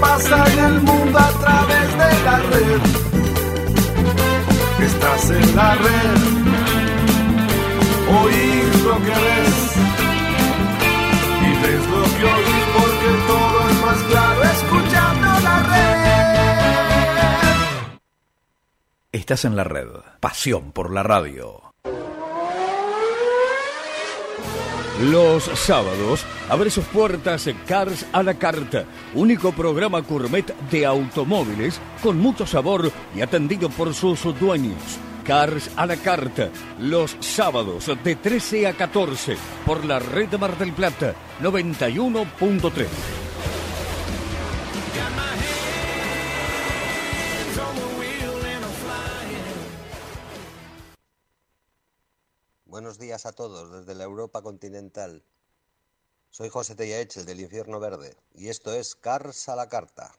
[0.00, 2.80] pasa en el mundo a través de la red.
[4.84, 6.18] Estás en la red,
[8.22, 9.76] oís lo que ves
[11.46, 15.80] y ves lo que oís porque todo es más claro escuchando la red.
[19.12, 19.88] Estás en la red.
[20.20, 21.69] Pasión por la radio.
[25.00, 28.84] Los sábados abre sus puertas Cars a la Carta,
[29.14, 34.76] único programa gourmet de automóviles con mucho sabor y atendido por sus dueños.
[35.24, 40.74] Cars a la Carta, los sábados de 13 a 14 por la red Mar del
[40.74, 43.29] Plata 91.3.
[52.70, 55.24] Buenos días a todos desde la Europa continental.
[56.30, 60.14] Soy José Tellaeches del Infierno Verde y esto es Cars a la Carta.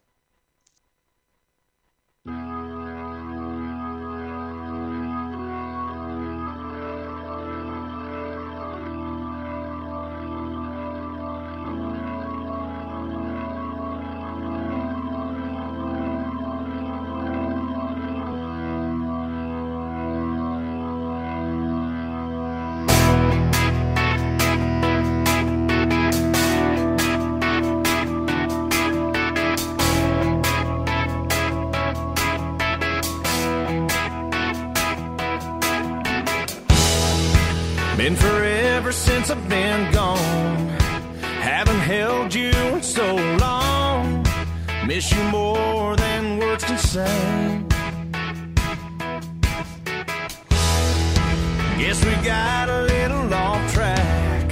[51.82, 54.48] Guess we got a little off track,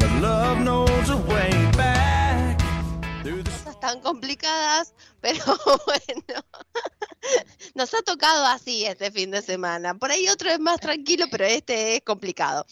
[0.00, 2.58] but love knows a way back.
[3.22, 5.38] Cosas tan complicadas, pero
[5.86, 6.42] bueno.
[7.74, 9.98] Nos ha tocado así este fin de semana.
[9.98, 12.64] Por ahí otro es más tranquilo, pero este es complicado.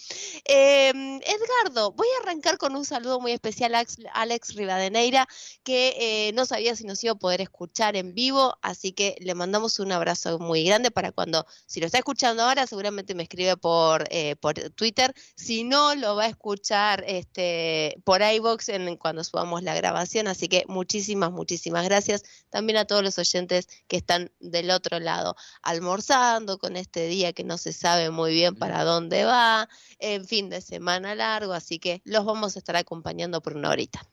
[0.44, 5.26] Eh, Edgardo, voy a arrancar con un saludo muy especial a Alex, Alex Rivadeneira,
[5.64, 9.34] que eh, no sabía si nos iba a poder escuchar en vivo, así que le
[9.34, 13.56] mandamos un abrazo muy grande para cuando, si lo está escuchando ahora, seguramente me escribe
[13.56, 15.12] por, eh, por Twitter.
[15.34, 20.28] Si no, lo va a escuchar este, por iBox en, cuando subamos la grabación.
[20.28, 22.22] Así que muchísimas, muchísimas gracias.
[22.50, 27.44] También a todos los oyentes que están del otro lado, almorzando con este día que
[27.44, 32.00] no se sabe muy bien para dónde va, en fin de semana largo, así que
[32.04, 34.06] los vamos a estar acompañando por una horita.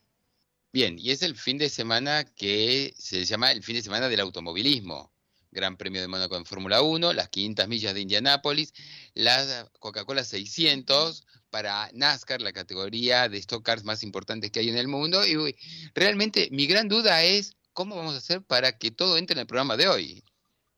[0.71, 4.19] Bien, y es el fin de semana que se llama el fin de semana del
[4.19, 5.11] automovilismo.
[5.51, 8.73] Gran Premio de Mónaco en Fórmula 1, las 500 millas de Indianápolis,
[9.15, 14.77] la Coca-Cola 600 para NASCAR, la categoría de stock cars más importantes que hay en
[14.77, 15.25] el mundo.
[15.25, 15.55] Y
[15.95, 19.47] realmente mi gran duda es cómo vamos a hacer para que todo entre en el
[19.47, 20.23] programa de hoy.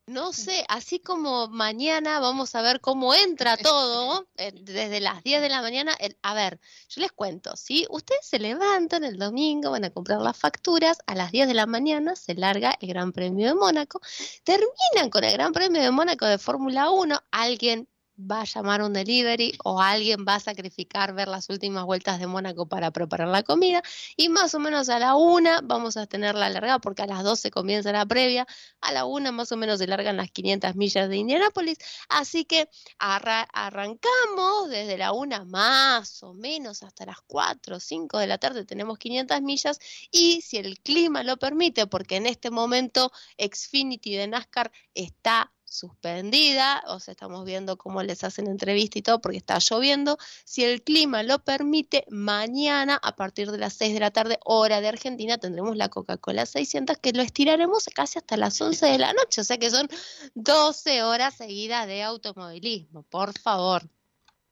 [0.07, 5.41] No sé, así como mañana vamos a ver cómo entra todo, eh, desde las 10
[5.41, 5.93] de la mañana.
[5.99, 7.85] El, a ver, yo les cuento, ¿sí?
[7.89, 11.65] Ustedes se levantan el domingo, van a comprar las facturas, a las 10 de la
[11.65, 14.01] mañana se larga el Gran Premio de Mónaco,
[14.43, 17.87] terminan con el Gran Premio de Mónaco de Fórmula 1, alguien
[18.29, 22.27] va a llamar un delivery o alguien va a sacrificar ver las últimas vueltas de
[22.27, 23.81] Mónaco para preparar la comida.
[24.15, 26.51] Y más o menos a la una vamos a tener la
[26.81, 28.45] porque a las 12 comienza la previa,
[28.81, 31.77] a la una más o menos se largan las 500 millas de Indianápolis,
[32.09, 38.17] así que arra arrancamos desde la una más o menos hasta las 4 o 5
[38.19, 39.79] de la tarde tenemos 500 millas.
[40.11, 46.83] Y si el clima lo permite, porque en este momento Xfinity de NASCAR está suspendida,
[46.87, 50.17] o sea, estamos viendo cómo les hacen entrevista y todo porque está lloviendo.
[50.43, 54.81] Si el clima lo permite, mañana a partir de las 6 de la tarde, hora
[54.81, 59.13] de Argentina, tendremos la Coca-Cola 600 que lo estiraremos casi hasta las 11 de la
[59.13, 59.87] noche, o sea que son
[60.35, 63.89] 12 horas seguidas de automovilismo, por favor.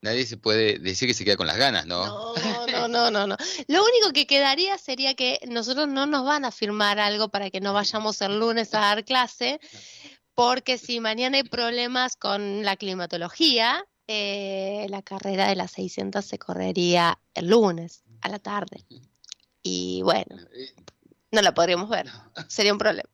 [0.02, 2.06] Nadie se puede decir que se queda con las ganas, ¿no?
[2.06, 3.36] No, no, no, no, no.
[3.68, 7.60] Lo único que quedaría sería que nosotros no nos van a firmar algo para que
[7.60, 9.60] no vayamos el lunes a dar clase,
[10.40, 16.40] porque si mañana hay problemas con la climatología, eh, la carrera de las 600 se
[16.40, 18.86] correría el lunes a la tarde.
[19.64, 20.38] Y bueno,
[21.32, 22.08] no la podríamos ver,
[22.48, 23.10] sería un problema.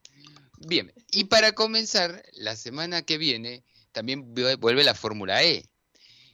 [0.68, 5.68] Bien, y para comenzar, la semana que viene también vuelve la Fórmula E.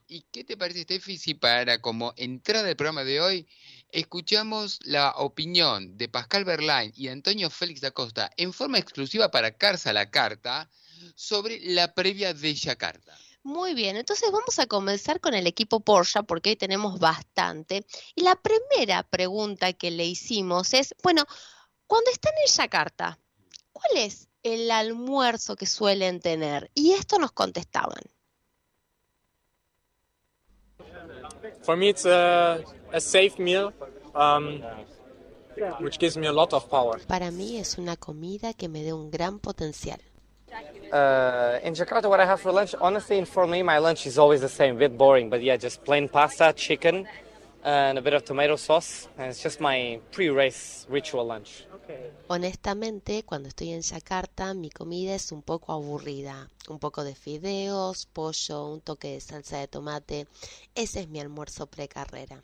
[0.08, 3.48] ¿Y qué te parece, Steffi, si para como entrada del programa de hoy
[3.92, 9.52] escuchamos la opinión de Pascal Berlain y Antonio Félix da Costa en forma exclusiva para
[9.52, 10.68] Carza la Carta
[11.14, 13.16] sobre la previa de Yakarta?
[13.44, 17.84] Muy bien, entonces vamos a comenzar con el equipo Porsche porque hoy tenemos bastante.
[18.14, 21.26] Y la primera pregunta que le hicimos es, bueno,
[21.92, 23.18] Cuando están en Yakarta,
[23.70, 26.70] ¿cuál es el almuerzo que suelen tener?
[26.74, 28.00] Y esto nos contestaban.
[31.60, 32.60] For me, it's a,
[32.94, 33.74] a safe meal,
[34.14, 34.62] um,
[35.80, 36.98] which gives me a lot of power.
[37.06, 40.00] Para mí es una comida que me da un gran potencial.
[40.92, 44.42] Uh, in Jakarta, what I have for lunch, honestly, for me, my lunch is always
[44.42, 47.06] the same, a bit boring, but yeah, just plain pasta, chicken,
[47.64, 49.08] and a bit of tomato sauce.
[49.16, 51.64] And it's just my pre-race ritual lunch.
[52.28, 56.48] Honestamente, cuando estoy en Yakarta, mi comida es un poco aburrida.
[56.68, 60.26] Un poco de fideos, pollo, un toque de salsa de tomate.
[60.74, 62.42] Ese es mi almuerzo precarrera.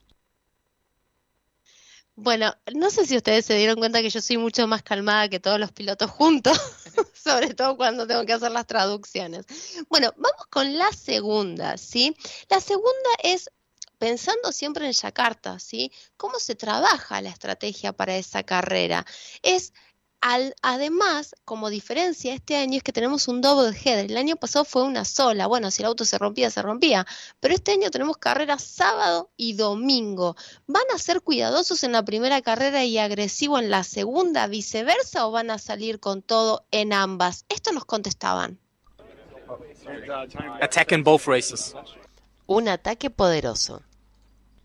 [2.20, 5.38] Bueno, no sé si ustedes se dieron cuenta que yo soy mucho más calmada que
[5.38, 6.59] todos los pilotos juntos,
[7.15, 9.47] sobre todo cuando tengo que hacer las traducciones.
[9.88, 12.17] Bueno, vamos con la segunda, ¿sí?
[12.50, 13.53] La segunda es
[13.99, 15.93] pensando siempre en Yakarta, ¿sí?
[16.17, 19.06] ¿Cómo se trabaja la estrategia para esa carrera?
[19.43, 19.73] Es
[20.20, 24.11] al, además, como diferencia este año es que tenemos un double header.
[24.11, 25.47] El año pasado fue una sola.
[25.47, 27.06] Bueno, si el auto se rompía, se rompía.
[27.41, 30.37] Pero este año tenemos carreras sábado y domingo.
[30.67, 35.31] ¿Van a ser cuidadosos en la primera carrera y agresivos en la segunda, viceversa, o
[35.31, 37.44] van a salir con todo en ambas?
[37.49, 38.59] Esto nos contestaban.
[40.61, 41.75] Attack in both races.
[42.47, 43.82] Un ataque poderoso.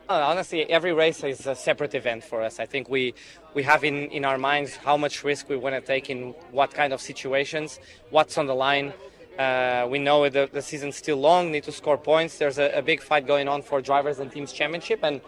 [0.10, 2.60] Uh, honestly, every race is a separate event for us.
[2.60, 3.14] I think we
[3.54, 6.74] we have in, in our minds how much risk we want to take in what
[6.74, 7.80] kind of situations,
[8.10, 8.92] what's on the line.
[9.40, 12.38] Uh, we know the, the season's still long, need to score points.
[12.38, 15.22] There's a, a big fight going on for drivers and teams championship, and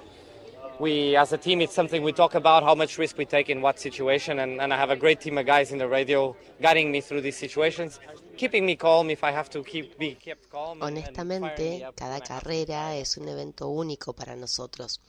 [0.80, 3.62] we, as a team, it's something we talk about how much risk we take in
[3.62, 4.40] what situation.
[4.40, 7.22] And, and I have a great team of guys in the radio guiding me through
[7.22, 8.00] these situations,
[8.38, 10.82] keeping me calm if I have to keep be kept calm.
[10.82, 15.02] Honestamente, cada carrera es un evento único para nosotros.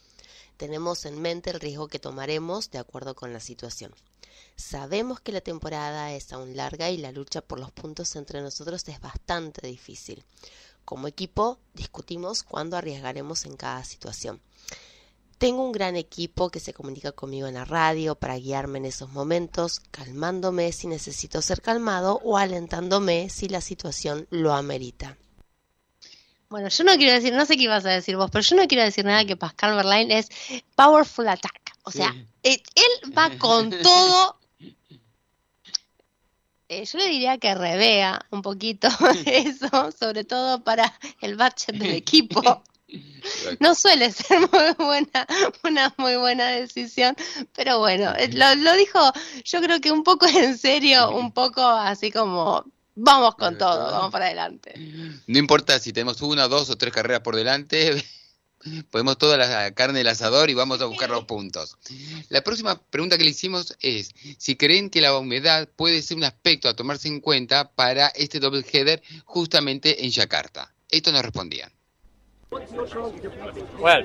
[0.56, 3.92] Tenemos en mente el riesgo que tomaremos de acuerdo con la situación.
[4.56, 8.88] Sabemos que la temporada es aún larga y la lucha por los puntos entre nosotros
[8.88, 10.24] es bastante difícil.
[10.86, 14.40] Como equipo, discutimos cuándo arriesgaremos en cada situación.
[15.38, 19.10] Tengo un gran equipo que se comunica conmigo en la radio para guiarme en esos
[19.10, 25.18] momentos, calmándome si necesito ser calmado o alentándome si la situación lo amerita.
[26.48, 28.66] Bueno, yo no quiero decir, no sé qué ibas a decir vos, pero yo no
[28.66, 30.28] quiero decir nada que Pascal Verlaine es
[30.74, 31.60] powerful attack.
[31.82, 32.26] O sea, Sí.
[32.44, 34.38] eh, él va con todo.
[36.68, 38.88] Eh, yo le diría que revea un poquito
[39.26, 42.40] eso, sobre todo para el budget del equipo.
[43.60, 45.26] No suele ser muy buena,
[45.64, 47.16] una muy buena decisión,
[47.54, 49.12] pero bueno, eh, lo, lo dijo
[49.44, 54.10] yo creo que un poco en serio, un poco así como vamos con todo, vamos
[54.10, 54.74] para adelante.
[55.26, 58.04] No importa si tenemos una, dos o tres carreras por delante,
[58.90, 61.76] ponemos toda la carne del asador y vamos a buscar los puntos.
[62.28, 66.24] La próxima pregunta que le hicimos es si creen que la humedad puede ser un
[66.24, 70.72] aspecto a tomarse en cuenta para este double header justamente en Yakarta.
[70.90, 71.75] Esto nos respondían.
[72.50, 74.02] Well,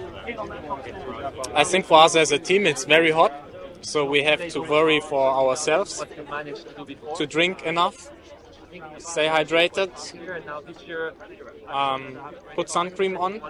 [1.53, 3.31] I think for us as a team, it's very hot,
[3.81, 6.03] so we have to worry for ourselves
[7.17, 8.09] to drink enough,
[8.97, 9.91] stay hydrated,
[11.67, 12.17] um,
[12.55, 13.41] put sun cream on,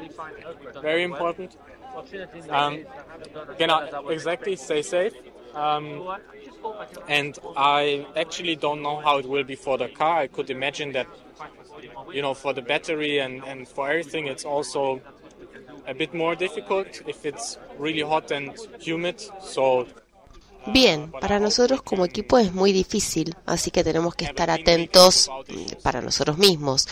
[0.81, 1.55] very important.
[2.49, 2.83] Um,
[3.57, 5.13] genau, exactly, stay safe.
[5.53, 6.07] Um,
[7.07, 10.19] and I actually don't know how it will be for the car.
[10.19, 11.07] I could imagine that,
[12.13, 15.01] you know, for the battery and, and for everything, it's also
[15.87, 19.19] a bit more difficult if it's really hot and humid.
[19.41, 19.87] So
[20.67, 25.81] Bien, para nosotros como equipo es muy difícil, así que tenemos que estar atentos mm,
[25.81, 26.87] para nosotros mismos.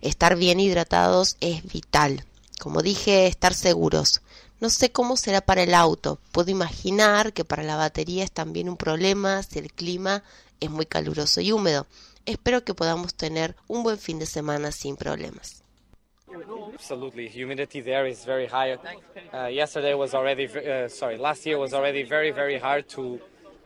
[0.00, 2.24] Estar bien hidratados es vital.
[2.58, 4.22] Como dije, estar seguros.
[4.60, 6.18] No sé cómo será para el auto.
[6.32, 10.24] Puedo imaginar que para la batería es también un problema si el clima
[10.58, 11.86] es muy caluroso y húmedo.
[12.26, 15.62] Espero que podamos tener un buen fin de semana sin problemas.
[16.74, 17.28] Absolutely,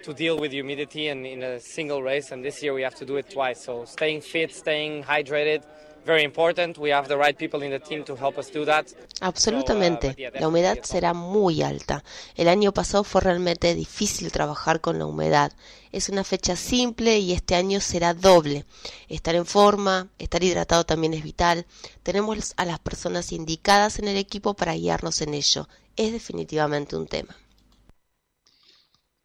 [0.02, 3.04] to deal with humidity in, in a single race, and this year we have to
[3.04, 3.64] do it twice.
[3.64, 5.62] So staying fit, staying hydrated,
[6.06, 6.78] very important.
[6.78, 8.86] We have the right people in the team to help us do that.
[9.20, 10.14] Absolutamente.
[10.38, 12.04] La humedad será muy alta.
[12.36, 15.52] El año pasado fue realmente difícil trabajar con la humedad.
[15.90, 18.64] Es una fecha simple y este año será doble.
[19.08, 21.66] Estar en forma, estar hidratado también es vital.
[22.04, 25.68] Tenemos a las personas indicadas en el equipo para guiarnos en ello.
[25.96, 27.36] Es definitivamente un tema.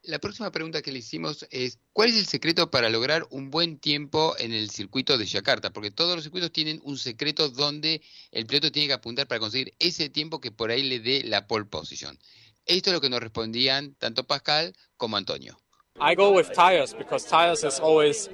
[0.04, 3.78] La próxima pregunta que le hicimos es, ¿cuál es el secreto para lograr un buen
[3.78, 5.70] tiempo en el circuito de Yakarta?
[5.70, 9.74] Porque todos los circuitos tienen un secreto donde el piloto tiene que apuntar para conseguir
[9.78, 12.18] ese tiempo que por ahí le dé la pole position.
[12.66, 15.56] Esto es lo que nos respondían tanto Pascal como Antonio.
[16.00, 18.28] I go with tires because tires is always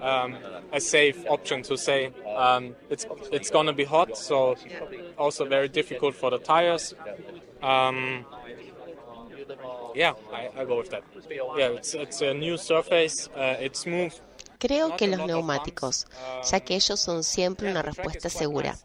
[0.00, 0.36] um,
[0.72, 2.12] a safe option to say.
[2.34, 4.54] Um, it's it's gonna be hot, so
[5.18, 6.94] also very difficult for the tires.
[7.62, 8.24] Um,
[9.94, 11.02] yeah, I, I go with that.
[11.56, 13.28] Yeah, it's it's a new surface.
[13.34, 14.12] Uh, it's smooth.
[14.58, 16.06] Creo que los neumáticos,
[16.50, 18.76] ya que ellos son siempre una respuesta segura.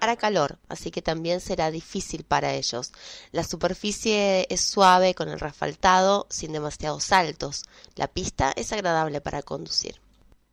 [0.00, 2.92] Hará calor, así que también será difícil para ellos.
[3.32, 7.64] La superficie es suave con el rasfaltado, sin demasiados saltos.
[7.96, 10.00] La pista es agradable para conducir.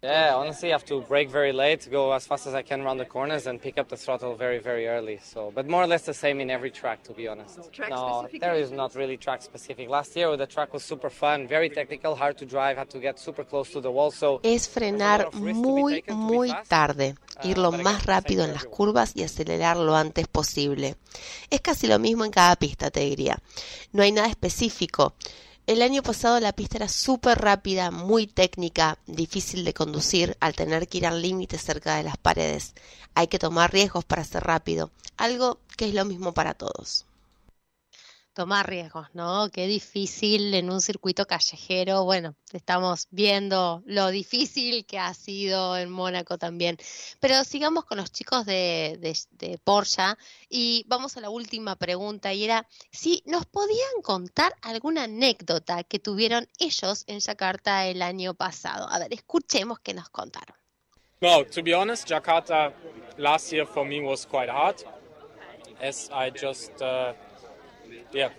[0.06, 3.00] Yeah, honestly, I have to brake very late, go as fast as I can around
[3.00, 5.18] the corners, and pick up the throttle very, very early.
[5.18, 7.58] So, but more or less the same in every track, to be honest.
[7.74, 8.42] Track no, specific?
[8.42, 9.90] there is not really track specific.
[9.90, 13.18] Last year, the track was super fun, very technical, hard to drive, had to get
[13.18, 14.12] super close to the wall.
[14.12, 19.76] So, Es frenar muy, muy tarde, ir lo más rápido en las curvas y acelerar
[19.76, 20.98] lo antes posible.
[21.50, 23.40] Es casi lo mismo en cada pista, te diría.
[23.92, 25.16] No hay nada específico.
[25.68, 30.88] El año pasado la pista era súper rápida, muy técnica, difícil de conducir al tener
[30.88, 32.76] que ir al límite cerca de las paredes.
[33.16, 37.06] Hay que tomar riesgos para ser rápido, algo que es lo mismo para todos.
[38.36, 39.50] Tomar riesgos, ¿no?
[39.50, 42.04] Qué difícil en un circuito callejero.
[42.04, 46.76] Bueno, estamos viendo lo difícil que ha sido en Mónaco también.
[47.22, 49.00] Pero sigamos con los chicos de,
[49.64, 50.04] Porsche
[50.50, 56.00] y vamos a la última pregunta y era si nos podían contar alguna anécdota que
[56.00, 58.90] tuvieron ellos en Yakarta el año pasado.
[58.90, 60.58] A ver, escuchemos qué nos contaron.
[61.22, 62.74] No, to be honest, Jakarta
[63.18, 64.84] last year for me was quite hard,
[65.82, 67.14] as I just uh,
[68.12, 68.30] yeah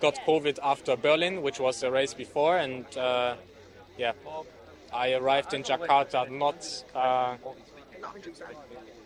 [0.00, 3.36] got COVID after Berlin, which was the race before, and uh,
[3.96, 4.12] yeah,
[4.92, 7.36] I arrived in Jakarta not uh,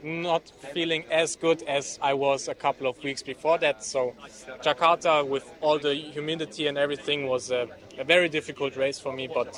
[0.02, 3.84] not feeling as good as I was a couple of weeks before that.
[3.84, 4.14] So
[4.60, 7.68] Jakarta, with all the humidity and everything, was a,
[7.98, 9.50] a very difficult race for me, but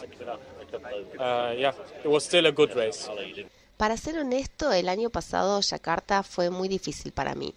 [1.18, 1.72] uh, yeah,
[2.04, 3.08] it was still a good race.
[3.80, 7.54] Para ser honesto, el año pasado Yakarta fue muy difícil para mí.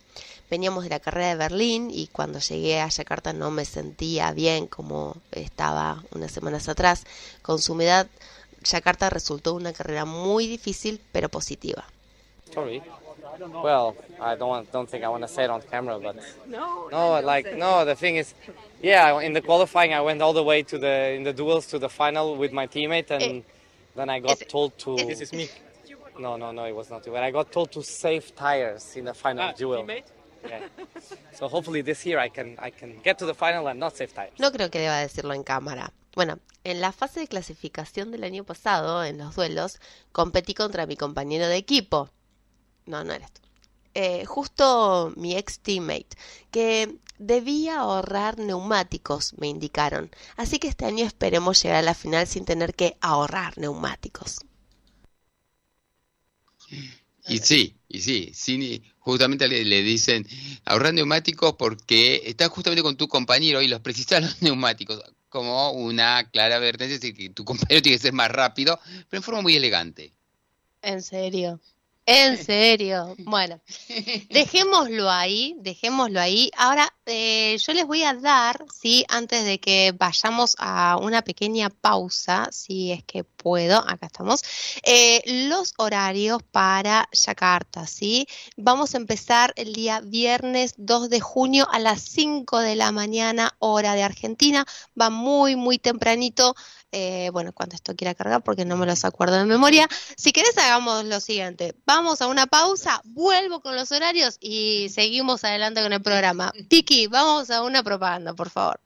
[0.49, 4.67] Veníamos de la carrera de Berlín y cuando llegué a Yakarta no me sentía bien
[4.67, 7.03] como estaba unas semanas atrás.
[7.41, 8.07] Con su humedad,
[8.63, 11.83] Yakarta resultó una carrera muy difícil pero positiva.
[12.53, 12.81] sorry.
[13.61, 16.15] Well, I don't want, don't think I want to say it on camera, but
[16.47, 17.83] No, no, like no.
[17.83, 18.33] The thing is,
[18.81, 21.79] yeah, in the qualifying, I went all the way to the in the duels to
[21.79, 23.43] the final with my teammate, and
[23.97, 24.95] then I got told to.
[24.95, 25.49] This is me.
[26.19, 27.15] No, no, no, it was not you.
[27.15, 29.81] And I got told to save tires in the final Ah, duel.
[29.83, 30.05] teammate?
[30.47, 30.67] Yeah.
[31.33, 34.13] So hopefully this year I can I can get to the final and not save
[34.13, 34.33] tires.
[34.39, 35.93] No creo que deba decirlo en cámara.
[36.15, 39.79] Bueno, en la fase de clasificación del año pasado, en los duelos,
[40.11, 42.09] competí contra mi compañero de equipo.
[42.85, 43.41] No, no eres tú.
[43.95, 46.09] Eh, justo mi ex teammate,
[46.51, 50.11] que debía ahorrar neumáticos, me indicaron.
[50.35, 54.39] Así que este año esperemos llegar a la final sin tener que ahorrar neumáticos.
[57.27, 60.27] Y sí, y sí, sí justamente le, le dicen
[60.65, 66.29] ahorrar neumáticos porque estás justamente con tu compañero y los precisas los neumáticos como una
[66.29, 69.55] clara advertencia de que tu compañero tiene que ser más rápido, pero en forma muy
[69.55, 70.13] elegante.
[70.81, 71.59] En serio.
[72.05, 73.15] En serio.
[73.25, 73.59] Bueno,
[74.29, 76.51] dejémoslo ahí, dejémoslo ahí.
[76.55, 81.69] Ahora, eh, yo les voy a dar, sí, antes de que vayamos a una pequeña
[81.69, 84.41] pausa, si es que puedo, acá estamos,
[84.83, 88.27] eh, los horarios para Yakarta, ¿sí?
[88.57, 93.55] Vamos a empezar el día viernes 2 de junio a las 5 de la mañana,
[93.59, 94.65] hora de Argentina.
[94.99, 96.55] Va muy, muy tempranito.
[96.95, 99.87] Eh, bueno, cuando esto quiera cargar, porque no me los acuerdo de memoria.
[100.15, 101.75] Si querés, hagamos lo siguiente.
[101.87, 106.53] Vamos a una pausa, vuelvo con los horarios y seguimos adelante con el programa.
[107.09, 108.79] Vamos a una propaganda, por favor.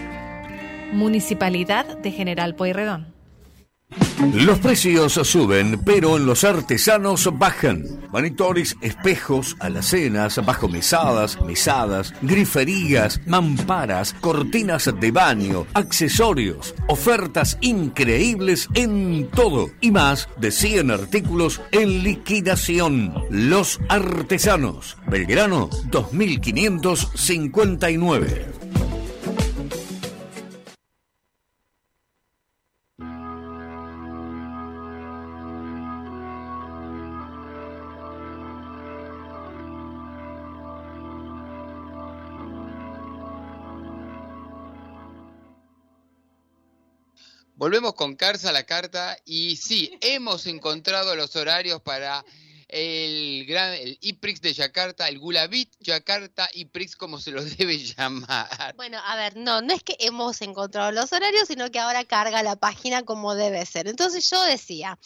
[0.93, 3.14] Municipalidad de General Pueyrredón.
[4.33, 7.85] Los precios suben, pero los artesanos bajan.
[8.11, 19.71] Monitores, espejos, alacenas, bajomesadas, mesadas, griferías, mamparas, cortinas de baño, accesorios, ofertas increíbles en todo
[19.81, 23.13] y más de 100 artículos en liquidación.
[23.31, 28.47] Los artesanos, Belgrano 2559.
[47.57, 52.25] Volvemos con Carza a la carta y sí, hemos encontrado los horarios para
[52.69, 58.75] el gran el IPRIX de Yakarta, el Gulabit Yakarta IPRIX como se lo debe llamar.
[58.75, 62.43] Bueno, a ver, no, no es que hemos encontrado los horarios, sino que ahora carga
[62.43, 63.87] la página como debe ser.
[63.87, 64.99] Entonces yo decía,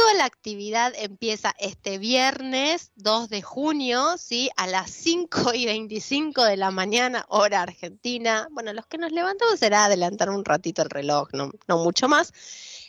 [0.00, 4.48] Toda la actividad empieza este viernes 2 de junio, ¿sí?
[4.56, 8.48] A las 5 y 25 de la mañana, hora argentina.
[8.50, 12.32] Bueno, los que nos levantamos será adelantar un ratito el reloj, no, no mucho más.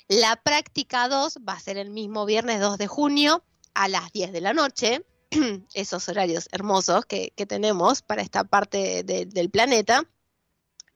[0.07, 4.31] La práctica 2 va a ser el mismo viernes 2 de junio a las 10
[4.31, 5.05] de la noche.
[5.73, 10.05] Esos horarios hermosos que, tenemos para esta parte de, del planeta.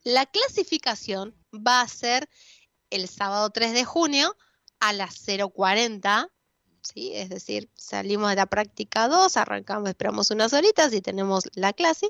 [0.06, 2.30] La clasificación va a ser
[2.90, 4.38] el sábado 3 de junio
[4.80, 6.30] a las 0.40,
[6.82, 7.12] ¿sí?
[7.14, 12.10] Es decir, salimos de la práctica 2, arrancamos, esperamos unas horitas y tenemos la clase.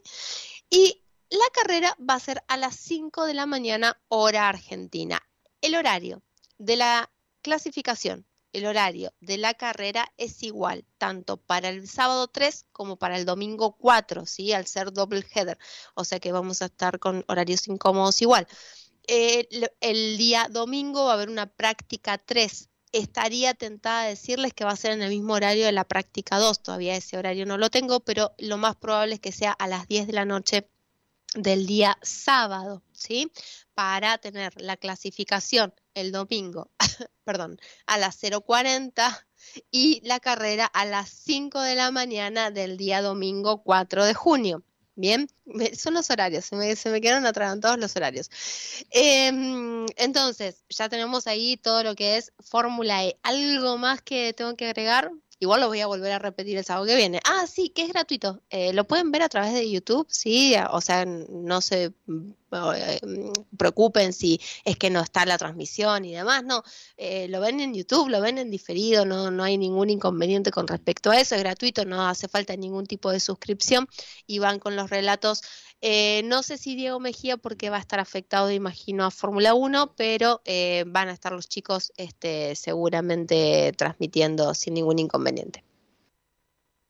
[0.69, 5.21] Y la carrera va a ser a las 5 de la mañana, hora argentina.
[5.61, 6.21] El horario
[6.57, 12.67] de la clasificación, el horario de la carrera es igual, tanto para el sábado 3
[12.71, 14.53] como para el domingo 4, ¿sí?
[14.53, 15.57] Al ser double header.
[15.93, 18.47] O sea que vamos a estar con horarios incómodos igual.
[19.07, 19.47] Eh,
[19.81, 22.69] el día domingo va a haber una práctica 3.
[22.91, 26.39] Estaría tentada a decirles que va a ser en el mismo horario de la práctica
[26.39, 26.63] 2.
[26.63, 29.87] Todavía ese horario no lo tengo, pero lo más probable es que sea a las
[29.87, 30.69] 10 de la noche
[31.35, 33.31] del día sábado, ¿sí?
[33.73, 36.71] Para tener la clasificación el domingo,
[37.23, 39.25] perdón, a las 0.40
[39.71, 44.63] y la carrera a las 5 de la mañana del día domingo 4 de junio.
[44.97, 45.29] Bien,
[45.77, 48.29] son los horarios, se me, se me quedaron atragantados los horarios.
[48.91, 53.17] Em, entonces, ya tenemos ahí todo lo que es Fórmula E.
[53.21, 55.11] ¿Algo más que tengo que agregar?
[55.39, 57.19] Igual lo voy a volver a repetir el sábado que viene.
[57.25, 58.41] Ah, sí, que es gratuito.
[58.49, 60.55] Eh, lo pueden ver a través de YouTube, sí.
[60.71, 61.93] O sea, no se
[62.73, 62.99] eh,
[63.57, 66.43] preocupen si es que no está la transmisión y demás.
[66.43, 66.63] No,
[66.97, 69.05] eh, lo ven en YouTube, lo ven en diferido.
[69.05, 71.35] No, no hay ningún inconveniente con respecto a eso.
[71.35, 73.87] Es gratuito, no hace falta ningún tipo de suscripción
[74.27, 75.41] y van con los relatos
[75.81, 79.93] eh, no sé si Diego Mejía porque va a estar afectado, imagino, a Fórmula 1,
[79.95, 85.63] pero eh, van a estar los chicos este, seguramente transmitiendo sin ningún inconveniente.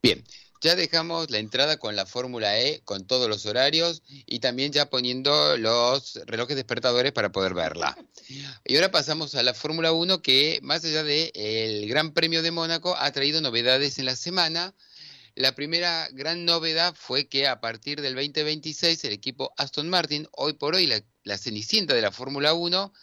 [0.02, 0.24] Bien,
[0.62, 4.90] ya dejamos la entrada con la Fórmula E, con todos los horarios y también ya
[4.90, 7.98] poniendo los relojes despertadores para poder verla.
[8.66, 12.96] Y ahora pasamos a la Fórmula 1 que más allá del Gran Premio de Mónaco
[12.98, 14.74] ha traído novedades en la semana
[15.36, 20.54] la primera gran novedad fue que a partir del 2026 el equipo Aston Martin, hoy
[20.54, 22.94] por hoy la, cenicienta de la Fórmula 1,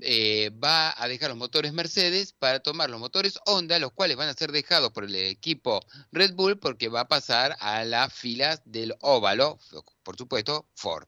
[0.00, 4.28] eh, va a dejar los motores Mercedes para tomar los motores Honda, los cuales van
[4.28, 8.60] a ser dejados por el equipo Red Bull porque va a pasar a las filas
[8.64, 9.58] del óvalo,
[10.02, 11.06] por supuesto, Ford.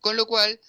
[0.00, 0.60] Con lo cual,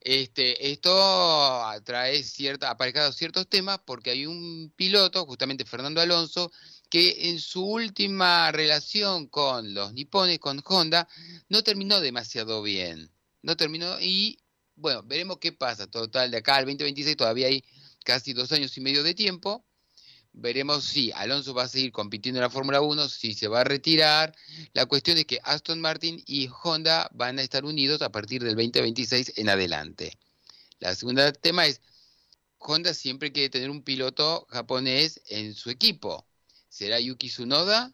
[0.00, 6.50] este, esto trae cierta, aparejado ciertos temas porque hay un piloto, justamente Fernando Alonso,
[6.90, 11.08] que en su última relación con los nipones, con Honda,
[11.48, 13.10] no terminó demasiado bien.
[13.42, 14.38] No terminó y,
[14.76, 15.86] bueno, veremos qué pasa.
[15.86, 17.64] Total, de acá al 2026 todavía hay
[18.04, 19.64] casi dos años y medio de tiempo.
[20.34, 23.64] Veremos si Alonso va a seguir compitiendo en la Fórmula 1, si se va a
[23.64, 24.34] retirar.
[24.72, 28.54] La cuestión es que Aston Martin y Honda van a estar unidos a partir del
[28.56, 30.18] 2026 en adelante.
[30.78, 31.80] La segunda tema es,
[32.58, 36.26] Honda siempre quiere tener un piloto japonés en su equipo
[36.72, 37.92] será Yuki Tsunoda,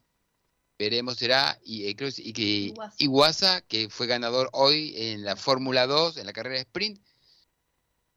[0.79, 3.61] veremos será y, eh, creo, y que Iwasa.
[3.63, 7.01] que fue ganador hoy en la Fórmula 2, en la carrera sprint.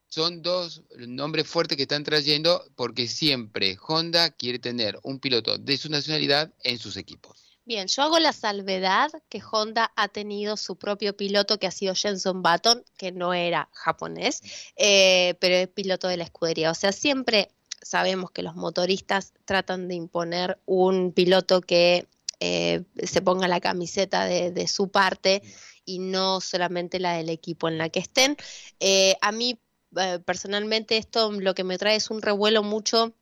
[0.08, 5.76] son dos nombres fuertes que están trayendo porque siempre Honda quiere tener un piloto de
[5.76, 7.42] su nacionalidad en sus equipos.
[7.64, 11.94] Bien, yo hago la salvedad que Honda ha tenido su propio piloto que ha sido
[11.94, 14.42] Jenson Button, que no era japonés,
[14.76, 16.72] eh, pero es piloto de la escudería.
[16.72, 22.08] O sea, siempre sabemos que los motoristas tratan de imponer un piloto que
[22.44, 25.42] eh, se ponga la camiseta de, su parte
[25.84, 28.36] y no solamente la del equipo en la que estén.
[28.80, 29.60] Eh, a mí
[30.24, 33.14] personalmente esto lo que me trae es un revuelo mucho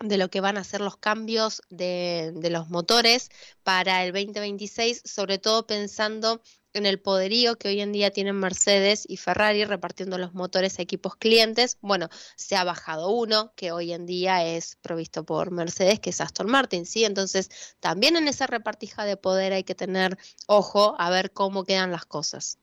[0.00, 3.30] de lo que van a ser los cambios de, los motores
[3.62, 6.42] para el 2026, sobre todo pensando
[6.74, 10.82] en el poderío que hoy en día tienen Mercedes y Ferrari repartiendo los motores a
[10.82, 11.78] equipos clientes.
[11.80, 16.20] Bueno, se ha bajado uno que hoy en día es provisto por Mercedes, que es
[16.20, 17.06] Aston Martin, ¿sí?
[17.06, 17.48] Entonces,
[17.80, 22.04] también en esa repartija de poder hay que tener ojo a ver cómo quedan las
[22.04, 22.58] cosas.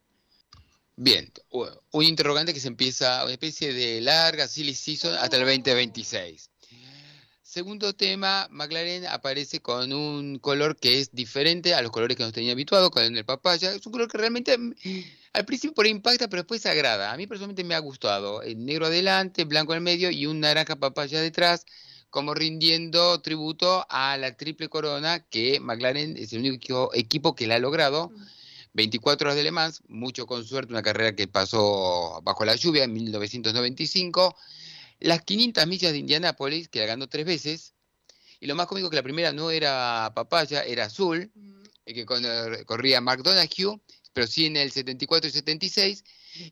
[0.95, 6.51] Bien, un interrogante que se empieza, una especie de larga silly season hasta el 2026.
[7.53, 12.33] Segundo tema, McLaren aparece con un color que es diferente a los colores que nos
[12.33, 13.75] tenía habituado, con el papaya.
[13.75, 14.73] Es un color que realmente mm,
[15.33, 17.11] al principio por impacta, pero después agrada.
[17.11, 18.41] A mí personalmente me ha gustado.
[18.41, 21.67] El negro adelante, blanco en el medio y un naranja papaya detrás,
[22.09, 27.57] como rindiendo tributo a la triple corona que McLaren es el único equipo que la
[27.57, 28.11] ha logrado.
[28.73, 32.85] 24 horas de Le Mans, mucho con suerte, una carrera que pasó bajo la lluvia
[32.85, 34.35] en 1995
[35.03, 37.73] las 500 millas de Indianápolis, que la ganó tres veces,
[38.39, 41.63] y lo más cómico que la primera no era papaya, era azul, mm.
[41.85, 42.05] que
[42.65, 43.81] corría Mark Donahue,
[44.13, 46.03] pero sí en el 74 y 76,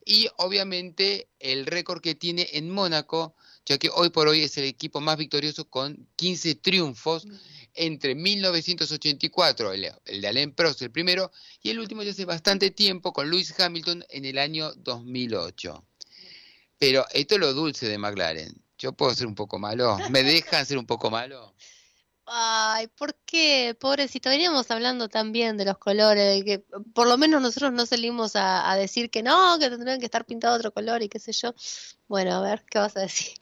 [0.05, 3.35] y obviamente el récord que tiene en Mónaco,
[3.65, 7.27] ya que hoy por hoy es el equipo más victorioso con 15 triunfos
[7.73, 11.31] entre 1984, el, el de Alain Prost el primero,
[11.63, 15.85] y el último ya hace bastante tiempo con Lewis Hamilton en el año 2008.
[16.81, 18.59] Pero esto es lo dulce de McLaren.
[18.79, 19.99] Yo puedo ser un poco malo.
[20.09, 21.53] ¿Me dejan ser un poco malo?
[22.25, 23.77] Ay, ¿por qué?
[23.79, 26.65] Pobrecito, veníamos hablando también de los colores, de que
[26.95, 30.57] por lo menos nosotros no salimos a, decir que no, que tendrían que estar pintados
[30.57, 31.53] otro color y qué sé yo.
[32.07, 33.35] Bueno, a ver, ¿qué vas a decir?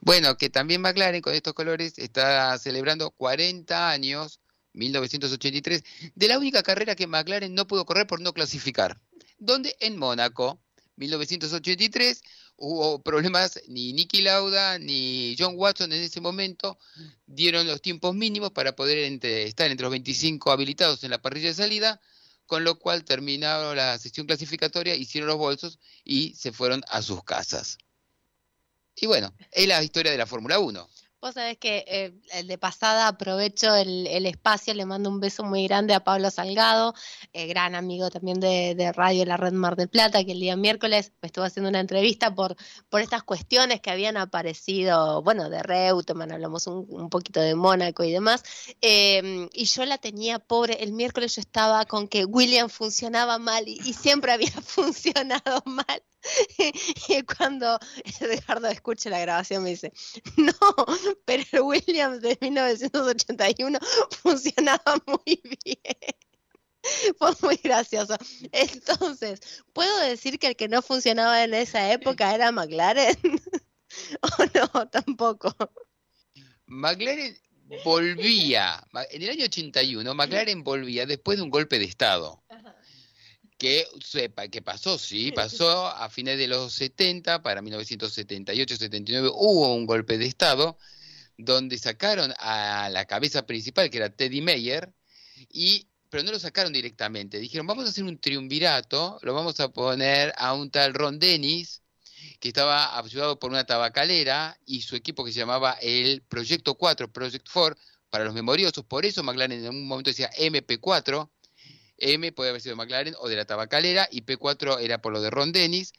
[0.00, 4.40] Bueno, que también McLaren con estos colores está celebrando 40 años,
[4.72, 5.84] 1983,
[6.16, 9.00] de la única carrera que McLaren no pudo correr por no clasificar.
[9.38, 9.76] ¿Dónde?
[9.78, 10.58] En Mónaco.
[10.96, 12.22] 1983
[12.56, 16.78] hubo problemas, ni Nicky Lauda ni John Watson en ese momento
[17.26, 21.54] dieron los tiempos mínimos para poder estar entre los 25 habilitados en la parrilla de
[21.54, 22.00] salida,
[22.46, 27.24] con lo cual terminaron la sesión clasificatoria, hicieron los bolsos y se fueron a sus
[27.24, 27.78] casas.
[28.96, 30.88] Y bueno, es la historia de la Fórmula 1.
[31.24, 35.94] Vos sabés que eh, de pasada aprovecho el, espacio, le mando un beso muy grande
[35.94, 36.92] a Pablo Salgado,
[37.32, 41.12] eh, gran amigo también de, Radio La Red Mar del Plata, que el día miércoles
[41.22, 42.56] me estuvo haciendo una entrevista por,
[42.90, 48.12] por estas cuestiones que habían aparecido, bueno, de Reutemann, hablamos un, poquito de Mónaco y
[48.12, 48.42] demás,
[48.82, 53.66] em, y yo la tenía pobre, el miércoles yo estaba con que William funcionaba mal
[53.66, 56.02] y siempre había funcionado mal.
[57.08, 57.78] y cuando
[58.20, 59.92] Edgardo escucha la grabación me dice,
[60.36, 60.52] no,
[61.24, 63.78] pero el Williams de 1981
[64.22, 66.14] funcionaba muy bien.
[67.18, 68.16] Fue muy gracioso.
[68.52, 69.40] Entonces,
[69.72, 73.16] ¿puedo decir que el que no funcionaba en esa época era McLaren?
[74.20, 74.88] ¿O no?
[74.88, 75.54] Tampoco.
[76.66, 77.38] McLaren
[77.84, 82.42] volvía, en el año 81, McLaren volvía después de un golpe de Estado
[83.58, 89.86] que sepa que pasó, sí, pasó a fines de los 70, para 1978-79 hubo un
[89.86, 90.76] golpe de Estado
[91.36, 94.92] donde sacaron a la cabeza principal, que era Teddy Meyer,
[95.50, 99.68] y, pero no lo sacaron directamente, dijeron, vamos a hacer un triunvirato, lo vamos a
[99.68, 101.82] poner a un tal Ron Dennis,
[102.40, 107.12] que estaba ayudado por una tabacalera, y su equipo que se llamaba el Proyecto 4,
[107.12, 107.76] Project 4,
[108.10, 111.30] para los memoriosos, por eso McLaren en un momento decía MP4,
[111.98, 115.30] M puede haber sido McLaren o de la tabacalera y P4 era por lo de
[115.30, 115.92] Ron Dennis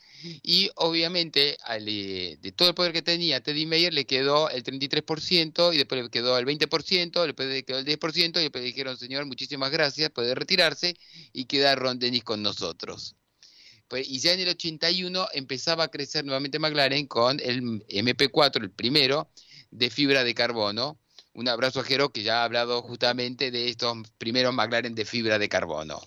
[0.43, 5.73] y obviamente eh, de todo el poder que tenía Teddy Meyer le quedó el 33%
[5.73, 8.97] y después le quedó el 20%, después le quedó el 10% y después le dijeron
[8.97, 10.95] señor muchísimas gracias, puede retirarse
[11.33, 13.15] y queda Ron Dennis con nosotros.
[13.87, 18.71] Pues, y ya en el 81 empezaba a crecer nuevamente McLaren con el MP4, el
[18.71, 19.29] primero,
[19.69, 20.99] de fibra de carbono,
[21.35, 25.49] un abrazo a que ya ha hablado justamente de estos primeros McLaren de fibra de
[25.49, 25.99] carbono.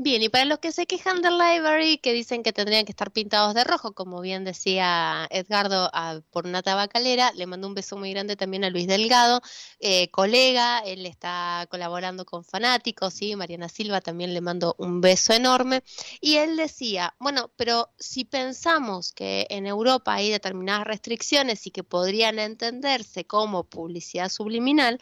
[0.00, 3.10] Bien, y para los que se quejan del library, que dicen que tendrían que estar
[3.10, 7.96] pintados de rojo, como bien decía Edgardo, a, por una tabacalera, le mando un beso
[7.96, 9.40] muy grande también a Luis Delgado,
[9.80, 13.34] eh, colega, él está colaborando con Fanáticos, ¿sí?
[13.34, 15.82] Mariana Silva también le mando un beso enorme,
[16.20, 21.82] y él decía, bueno, pero si pensamos que en Europa hay determinadas restricciones y que
[21.82, 25.00] podrían entenderse como publicidad subliminal,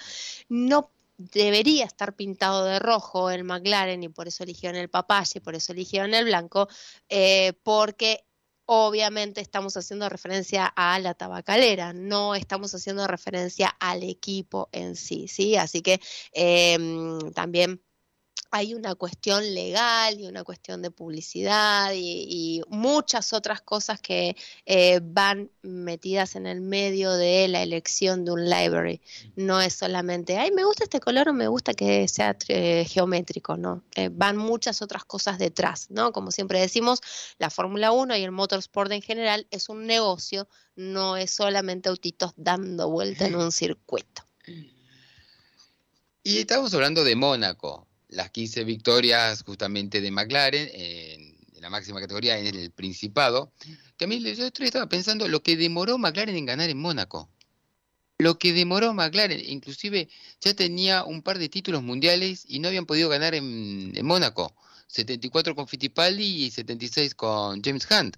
[0.48, 5.54] no debería estar pintado de rojo el McLaren y por eso eligieron el papaye por
[5.54, 6.68] eso eligieron el blanco,
[7.08, 8.26] eh, porque
[8.66, 15.28] obviamente estamos haciendo referencia a la tabacalera, no estamos haciendo referencia al equipo en sí,
[15.28, 15.56] ¿sí?
[15.56, 16.00] Así que
[16.32, 17.82] em, también
[18.56, 25.00] hay una cuestión legal y una cuestión de publicidad y, muchas otras cosas que eh,
[25.02, 29.00] van metidas en el medio de la elección de un library.
[29.34, 33.56] No es solamente, ay, me gusta este color o me gusta que sea eh, geométrico,
[33.56, 33.82] ¿no?
[33.94, 36.12] Eh, van muchas otras cosas detrás, ¿no?
[36.12, 37.00] Como siempre decimos,
[37.38, 42.32] la Fórmula 1 y el motorsport en general es un negocio, no es solamente autitos
[42.36, 44.22] dando vuelta en un circuito.
[46.22, 47.86] Y estamos hablando de Mónaco,
[48.16, 53.52] las 15 victorias justamente de McLaren en, la máxima categoría en el Principado,
[53.96, 57.28] que a mí yo estaba pensando lo que demoró McLaren en ganar en Mónaco.
[58.18, 60.08] Lo que demoró McLaren, inclusive
[60.40, 64.54] ya tenía un par de títulos mundiales y no habían podido ganar en, Mónaco.
[64.88, 68.16] 74 con Fittipaldi y 76 con James Hunt.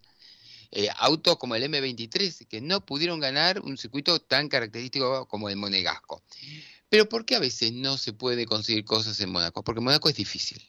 [0.70, 5.56] Eh, autos como el M23 que no pudieron ganar un circuito tan característico como el
[5.56, 6.22] Monegasco.
[6.88, 9.62] Pero ¿por qué a veces no se puede conseguir cosas en Mónaco?
[9.62, 10.62] Porque Mónaco es difícil.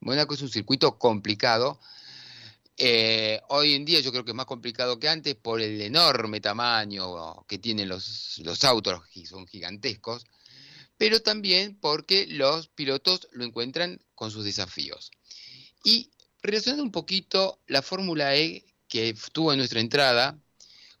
[0.00, 1.80] Mónaco es un circuito complicado.
[2.76, 6.40] Eh, hoy en día yo creo que es más complicado que antes por el enorme
[6.40, 10.26] tamaño que tienen los, autos, que son gigantescos,
[10.96, 15.10] pero también porque los pilotos lo encuentran con sus desafíos.
[15.84, 16.10] Y
[16.42, 20.38] relacionando un poquito la Fórmula E que estuvo en nuestra entrada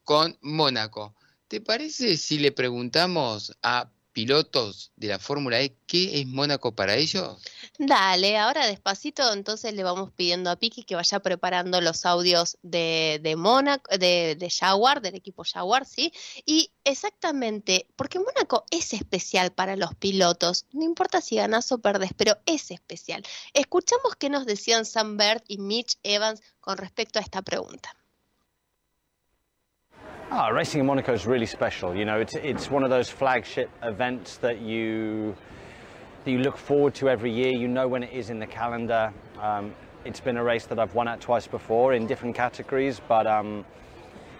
[0.04, 1.14] con Mónaco,
[1.48, 6.94] ¿te parece si le preguntamos a pilotos de la Fórmula E, ¿qué es Mónaco para
[6.94, 7.36] ellos?
[7.78, 13.20] Dale, ahora despacito, entonces le vamos pidiendo a Piki que vaya preparando los audios de,
[13.22, 16.12] de Mónaco, de, Jaguar, del equipo Jaguar, ¿sí?
[16.46, 22.12] Y exactamente, porque Mónaco es especial para los pilotos, no importa si ganas o perdés,
[22.16, 23.24] pero es especial.
[23.52, 27.96] Escuchamos qué nos decían Sam Bird y Mitch Evans con respecto a esta pregunta.
[30.30, 31.94] Oh, racing in Monaco is really special.
[31.94, 35.36] You know, it's it's one of those flagship events that you
[36.24, 37.52] that you look forward to every year.
[37.52, 39.12] You know when it is in the calendar.
[39.40, 43.26] Um, it's been a race that I've won at twice before in different categories, but
[43.26, 43.64] um,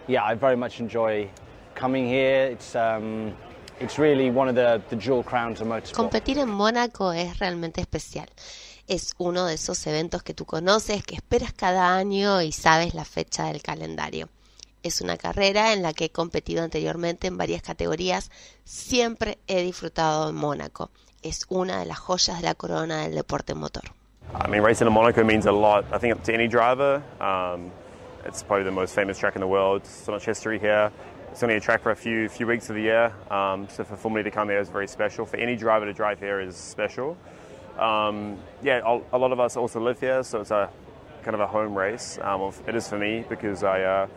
[0.07, 1.31] yeah, I very much enjoy
[1.75, 2.45] coming here.
[2.45, 3.35] It's um,
[3.81, 5.95] it's really one of the, the jewel crowns of motorsport.
[5.95, 8.29] Competir en Mónaco es realmente especial.
[8.87, 13.05] Es uno de esos eventos que tú conoces, que esperas cada año y sabes la
[13.05, 14.29] fecha del calendario.
[14.85, 18.31] Es una carrera en la que he competido anteriormente en varias categorías.
[18.65, 20.91] Siempre he disfrutado en Mónaco.
[21.23, 23.85] Es una de las joyas de la corona del deporte motor.
[24.35, 25.87] I mean, racing in Monaco means a lot.
[25.91, 27.03] I think to any driver.
[27.19, 27.71] Um,
[28.27, 29.87] it's probably the most famous track in the world.
[29.87, 30.93] So much history here.
[31.33, 33.11] It's only a track for a few few weeks of the year.
[33.31, 35.25] Um, so for Formula to come here is very special.
[35.25, 37.17] For any driver to drive here is special.
[37.79, 40.69] Um, yeah, a lot of us also live here, so it's a
[41.23, 42.19] kind of a home race.
[42.21, 43.81] Um, it is for me because I.
[43.81, 44.09] Uh,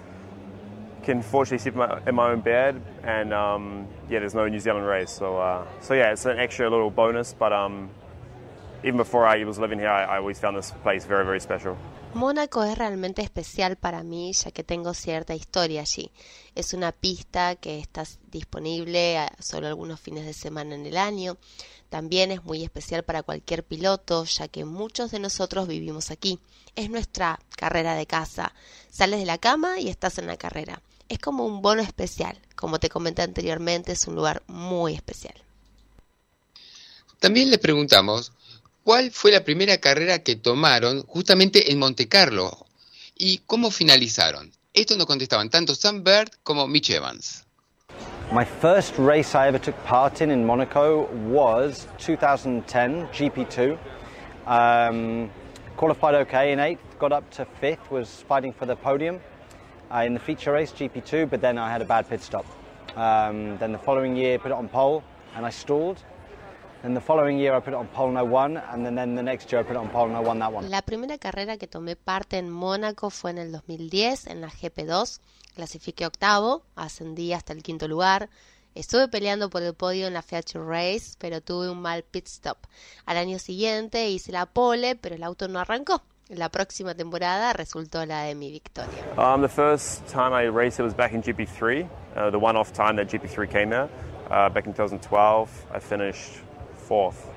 [1.07, 5.09] can fortunately sleep in my own bed, and um, yeah, there's no New Zealand race.
[5.09, 7.33] So, uh, so yeah, it's an extra little bonus.
[7.33, 7.89] But um,
[8.83, 11.77] even before I was living here, I, I always found this place very, very special.
[12.13, 16.11] Mónaco es realmente especial para mí ya que tengo cierta historia allí.
[16.55, 21.37] Es una pista que está disponible solo algunos fines de semana en el año.
[21.89, 26.39] También es muy especial para cualquier piloto ya que muchos de nosotros vivimos aquí.
[26.75, 28.53] Es nuestra carrera de casa.
[28.89, 32.37] Sales de la cama y estás en la carrera es como un bono especial.
[32.55, 35.35] Como te comenté anteriormente, es un lugar muy especial.
[37.19, 38.31] También les preguntamos
[38.83, 42.65] cuál fue la primera carrera que tomaron justamente en Monte Carlo
[43.15, 44.51] y cómo finalizaron.
[44.73, 47.43] Esto nos contestaban tanto Sam Bird como Mitch Evans.
[48.31, 53.77] My first race I ever took part in in Monaco was 2010 GP2.
[54.45, 55.29] Um,
[55.77, 59.19] qualified okay in eighth, got up to fifth, was fighting for the podium.
[59.93, 62.45] Uh, in the feature race, GP2, but then I had a bad pit stop.
[62.95, 65.03] Um, then the following year, put it on pole
[65.35, 65.97] and I stalled.
[66.83, 69.15] Then the following year I put it on pole and I won, and then, then
[69.15, 70.69] the next year I put it on pole and I won that one.
[70.69, 75.19] La primera carrera que tomé parte en Mónaco fue en el 2010 en la GP2.
[75.55, 78.29] Clasifiqué octavo, ascendí hasta el quinto lugar.
[78.75, 82.59] Estuve peleando por el podio en la Feature Race, pero tuve un mal pit stop.
[83.07, 86.03] Al año siguiente hice la pole, pero el auto no arrancó.
[86.29, 89.05] La próxima temporada resultó la de mi victoria.
[89.17, 92.97] Um, the first time I raced it was back in GP3, uh, the one-off time
[92.97, 93.87] that GP3 came there.
[94.29, 96.41] Uh, back in 2012, I finished
[96.87, 97.29] fourth.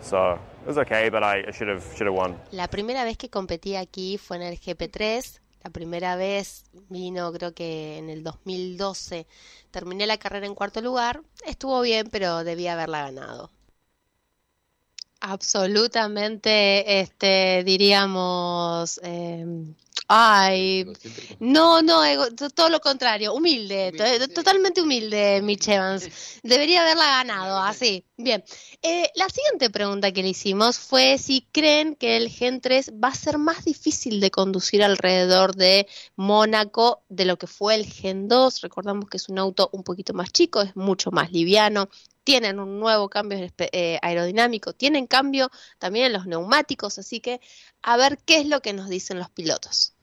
[0.00, 2.36] So it was okay, but I, I should have should have won.
[2.50, 5.38] La primera vez que competí aquí fue en el GP3.
[5.62, 9.28] La primera vez vino creo que en el 2012.
[9.70, 11.22] Terminé la carrera en cuarto lugar.
[11.46, 13.50] Estuvo bien, pero debía haberla ganado.
[15.24, 19.46] Absolutamente, este, diríamos, eh,
[20.08, 20.84] ay,
[21.38, 26.08] no, no, ego- to- todo lo contrario, humilde, to- totalmente humilde, Mitch Evans.
[26.42, 28.04] Debería haberla ganado, así.
[28.16, 28.42] Bien.
[28.82, 33.08] Eh, la siguiente pregunta que le hicimos fue si creen que el Gen 3 va
[33.08, 38.26] a ser más difícil de conducir alrededor de Mónaco de lo que fue el Gen
[38.26, 38.60] 2.
[38.60, 41.88] Recordamos que es un auto un poquito más chico, es mucho más liviano,
[42.24, 47.40] tienen un nuevo cambio eh, aerodinámico, tienen cambio también en los neumáticos, así que
[47.82, 49.94] a ver qué es lo que nos dicen los pilotos.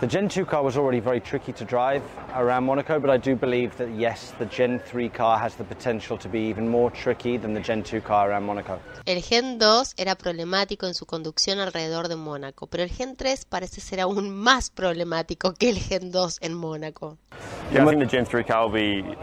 [0.00, 2.02] The Gen 2 car was already very tricky to drive
[2.34, 6.18] around Monaco, but I do believe that yes, the Gen 3 car has the potential
[6.18, 8.80] to be even more tricky than the Gen 2 car around Monaco.
[9.06, 13.44] El Gen 2 era problemático en su conducción alrededor de Mónaco, pero el Gen 3
[13.44, 17.16] parece ser aún más problemático que el Gen 2 en Mónaco.
[17.72, 19.16] Yeah, I think the Gen 3 car will be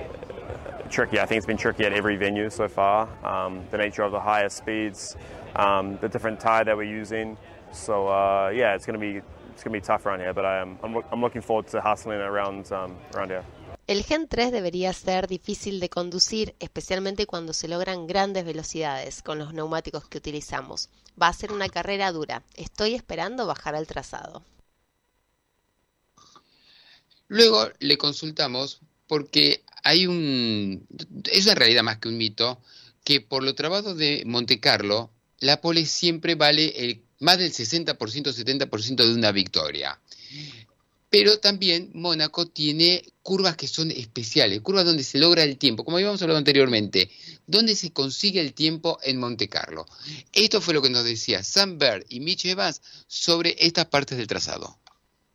[0.91, 1.19] tricky.
[1.19, 3.07] I think it's been tricky at every venue so far.
[3.25, 5.15] Um, the nature of the higher speeds,
[5.55, 7.37] um, the different tire that we're using.
[7.71, 9.21] So uh, yeah, it's going to be
[9.53, 10.33] it's going to be tough around here.
[10.33, 13.43] But I am I'm, I'm looking forward to hustling around um, around here.
[13.87, 19.39] El Gen 3 debería ser difícil de conducir, especialmente cuando se logran grandes velocidades con
[19.39, 20.89] los neumáticos que utilizamos.
[21.21, 22.43] Va a ser una carrera dura.
[22.55, 24.43] Estoy esperando bajar al trazado.
[27.27, 30.87] Luego le consultamos porque hay un...
[31.31, 32.61] Es una realidad más que un mito
[33.03, 37.97] que por lo trabado de Monte Carlo, la pole siempre vale el, más del 60%,
[37.97, 39.99] 70% de una victoria.
[41.09, 45.97] Pero también Mónaco tiene curvas que son especiales, curvas donde se logra el tiempo, como
[45.97, 47.11] habíamos hablado anteriormente,
[47.47, 49.85] donde se consigue el tiempo en Monte Carlo.
[50.31, 54.27] Esto fue lo que nos decía Sam Bird y Mitch Evans sobre estas partes del
[54.27, 54.77] trazado.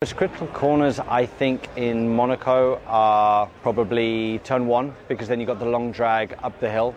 [0.03, 5.59] Most critical corners, I think, in Monaco are probably turn one because then you've got
[5.59, 6.95] the long drag up the hill,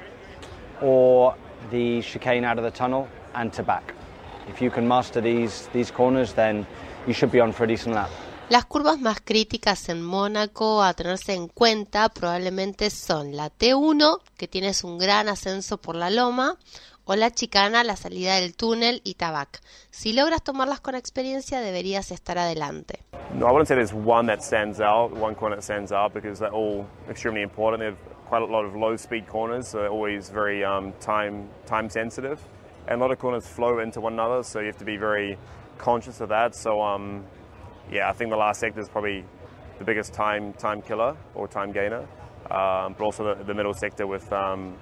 [0.82, 1.34] or
[1.72, 3.94] the chicane out of the tunnel and to back.
[4.50, 6.68] If you can master these these corners, then
[7.08, 8.10] you should be on for a decent lap.
[8.50, 14.50] Las curvas más críticas en Mónaco a tenerse en cuenta probablemente son la T1, que
[14.50, 16.58] tienes un gran ascenso por la loma,
[17.12, 19.62] o la chicana, la salida del túnel y Tabac.
[19.90, 23.00] Si logras tomarlas con experiencia, deberías estar adelante.
[23.34, 26.38] No, I wouldn't say there's one that stands out, one corner that stands out, because
[26.38, 27.80] they're all extremely important.
[27.80, 31.90] They have quite a lot of low-speed corners, so they're always very um, time time
[31.90, 32.40] sensitive,
[32.88, 35.36] and a lot of corners flow into one another, so you have to be very
[35.80, 36.54] conscious of that.
[36.54, 37.24] So, um,
[37.92, 39.26] yeah, I think the last sector is probably
[39.80, 42.06] the biggest time time killer or time gainer,
[42.52, 44.76] um, but also the, the middle sector with um,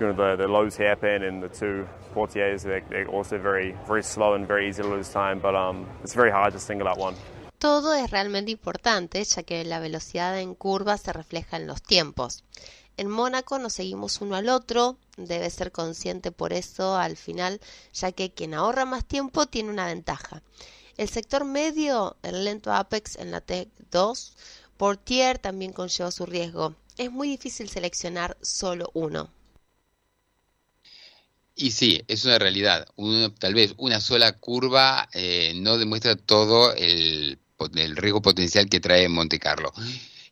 [0.00, 2.62] you know the, the lows hairpin and the two portiers.
[2.62, 5.54] They're, they're also very very slow and very easy to lose time, but
[6.02, 7.16] it's very hard to single out one.
[7.58, 12.44] Todo es realmente importante, ya que la velocidad en curva se refleja en los tiempos.
[12.96, 17.60] En Mónaco nos seguimos uno al otro, debe ser consciente por eso al final,
[17.92, 20.42] ya que quien ahorra más tiempo tiene una ventaja.
[20.96, 24.34] El sector medio, el lento apex en la T2,
[24.76, 26.74] Portier también conlleva su riesgo.
[26.96, 29.30] Es muy difícil seleccionar solo uno.
[31.60, 32.86] Y sí, es una realidad.
[32.96, 37.38] Uno- tal vez una sola curva eh, no demuestra todo el,
[37.74, 39.72] el riesgo potencial que trae Monte Carlo.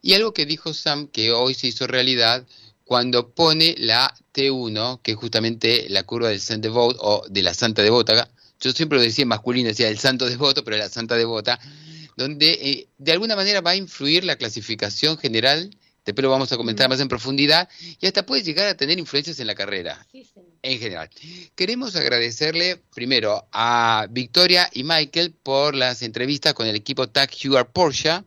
[0.02, 2.46] Y algo que dijo Sam que hoy se hizo realidad
[2.84, 7.54] cuando pone la T1, que es justamente la curva del Saint Devote o de la
[7.54, 8.30] Santa Devota.
[8.60, 11.58] Yo siempre lo decía en masculino, decía el Santo Devoto, pero la Santa Devota,
[12.16, 15.70] donde eh, de alguna manera va a influir la clasificación general.
[16.06, 17.68] Después lo vamos a comentar más en profundidad
[18.00, 20.06] y hasta puede llegar a tener influencias en la carrera
[20.62, 21.10] en general.
[21.56, 27.66] Queremos agradecerle primero a Victoria y Michael por las entrevistas con el equipo Tag Heuer
[27.66, 28.22] Porsche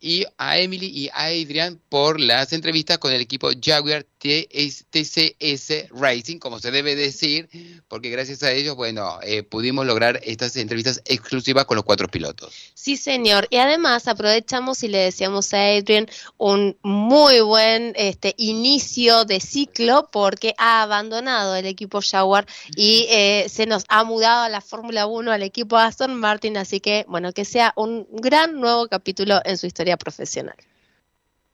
[0.00, 6.38] y a Emily y a Adrian por las entrevistas con el equipo Jaguar TCS Racing,
[6.38, 7.48] como se debe decir,
[7.88, 12.54] porque gracias a ellos, bueno, eh, pudimos lograr estas entrevistas exclusivas con los cuatro pilotos.
[12.74, 13.48] Sí, señor.
[13.50, 16.08] Y además aprovechamos y le deseamos a Adrian
[16.38, 22.46] un muy buen este inicio de ciclo porque ha abandonado el equipo Jaguar
[22.76, 26.80] y eh, se nos ha mudado a la Fórmula 1 al equipo Aston Martin, así
[26.80, 30.56] que bueno, que sea un gran nuevo capítulo en su historia profesional.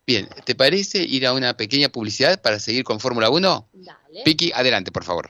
[0.09, 3.69] Bien, ¿te parece ir a una pequeña publicidad para seguir con Fórmula 1?
[3.75, 4.23] Dale.
[4.25, 5.29] Piki, adelante, por favor.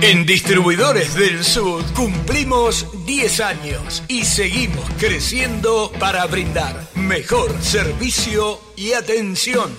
[0.00, 8.94] En Distribuidores del Sur cumplimos 10 años y seguimos creciendo para brindar mejor servicio y
[8.94, 9.76] atención.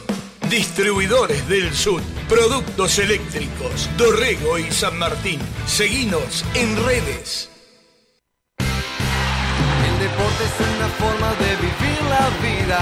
[0.48, 5.40] Distribuidores del Sur, productos eléctricos, Dorrego y San Martín.
[5.66, 7.50] Seguinos en redes.
[8.60, 11.51] El deporte es una forma de
[12.22, 12.82] la vida.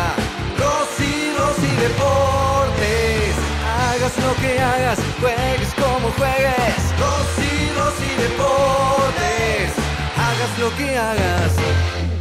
[1.86, 3.36] Deportes.
[3.80, 6.82] Hagas lo que hagas, juegues como juegues.
[7.00, 9.72] Rosy, Rosy Deportes.
[10.18, 12.19] Hagas lo que hagas.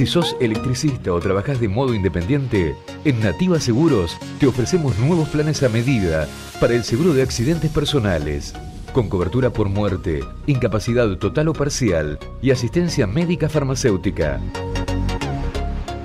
[0.00, 2.74] Si sos electricista o trabajás de modo independiente,
[3.04, 6.26] en Nativa Seguros te ofrecemos nuevos planes a medida
[6.58, 8.54] para el seguro de accidentes personales,
[8.94, 14.40] con cobertura por muerte, incapacidad total o parcial y asistencia médica farmacéutica.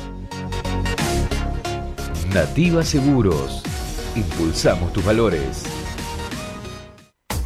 [2.32, 3.64] Nativa Seguros.
[4.16, 5.79] Impulsamos tus valores.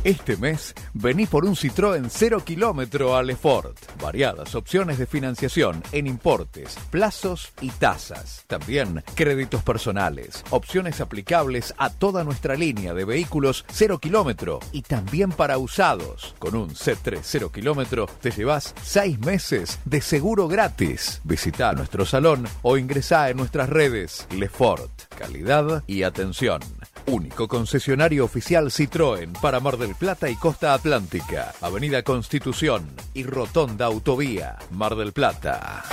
[0.05, 3.79] Este mes, vení por un Citroën 0 kilómetro a Lefort.
[4.03, 8.45] Variadas opciones de financiación en importes, plazos y tasas.
[8.47, 15.31] También créditos personales, opciones aplicables a toda nuestra línea de vehículos 0 kilómetro y también
[15.33, 16.35] para usados.
[16.39, 21.23] Con un C3 0 kilómetro te llevas 6 meses de seguro gratis.
[21.25, 24.29] Visita nuestro salón o ingresá en nuestras redes.
[24.37, 26.61] Lefort, calidad y atención.
[27.07, 31.55] Único concesionario oficial Citroën para Mar del Plata y Costa Atlántica.
[31.61, 35.85] Avenida Constitución y Rotonda Autovía, Mar del Plata.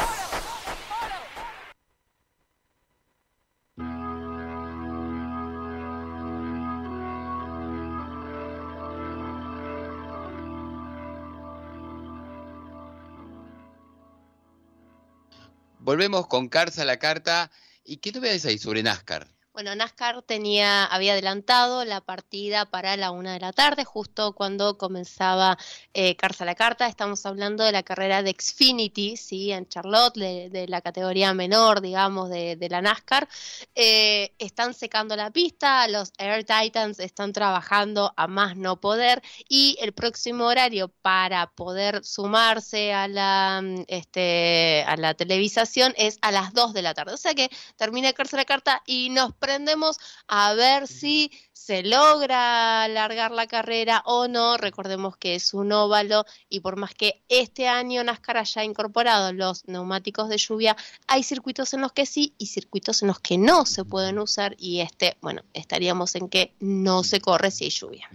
[15.79, 17.51] Volvemos con Cars a la carta.
[17.83, 19.27] ¿Y qué novedades hay sobre NASCAR?
[19.61, 24.75] Bueno, NASCAR tenía, había adelantado la partida para la una de la tarde, justo cuando
[24.75, 25.55] comenzaba
[25.93, 26.87] eh, Cars a la Carta.
[26.87, 29.51] Estamos hablando de la carrera de Xfinity, ¿sí?
[29.51, 33.29] En Charlotte, de, la categoría menor, digamos, de, la NASCAR.
[33.75, 39.77] Eh, están secando la pista, los Air Titans están trabajando a más no poder y
[39.79, 46.51] el próximo horario para poder sumarse a la, este, a la televisación es a las
[46.53, 47.13] 2 de la tarde.
[47.13, 49.97] O sea que termina Cars a la Carta y nos prendemos
[50.27, 54.55] a ver si se logra alargar la carrera o no.
[54.55, 59.67] Recordemos que es un óvalo y por más que este año NASCAR haya incorporado los
[59.67, 63.65] neumáticos de lluvia, hay circuitos en los que sí y circuitos en los que no
[63.65, 68.09] se pueden usar y este, bueno, estaríamos en que no se corre si hay lluvia.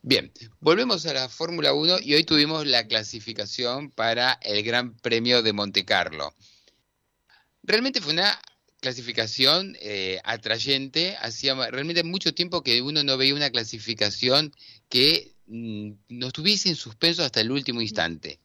[0.00, 5.42] Bien, volvemos a la Fórmula 1 y hoy tuvimos la clasificación para el Gran Premio
[5.42, 6.32] de Monte Carlo.
[7.62, 8.38] Realmente fue una
[8.84, 11.16] clasificación eh, atrayente.
[11.16, 14.52] Hacía realmente mucho tiempo que uno no veía una clasificación
[14.90, 18.40] que mm, no estuviese en suspenso hasta el último instante.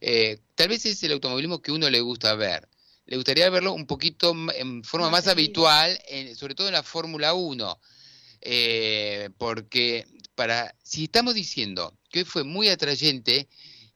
[0.00, 2.68] Eh, tal vez es el automovilismo que uno le gusta ver.
[3.06, 7.34] Le gustaría verlo un poquito en forma más, habitual, en, sobre todo en la Fórmula
[7.34, 7.80] 1.
[8.42, 10.06] Eh, porque
[10.36, 13.48] para si estamos diciendo que hoy fue muy atrayente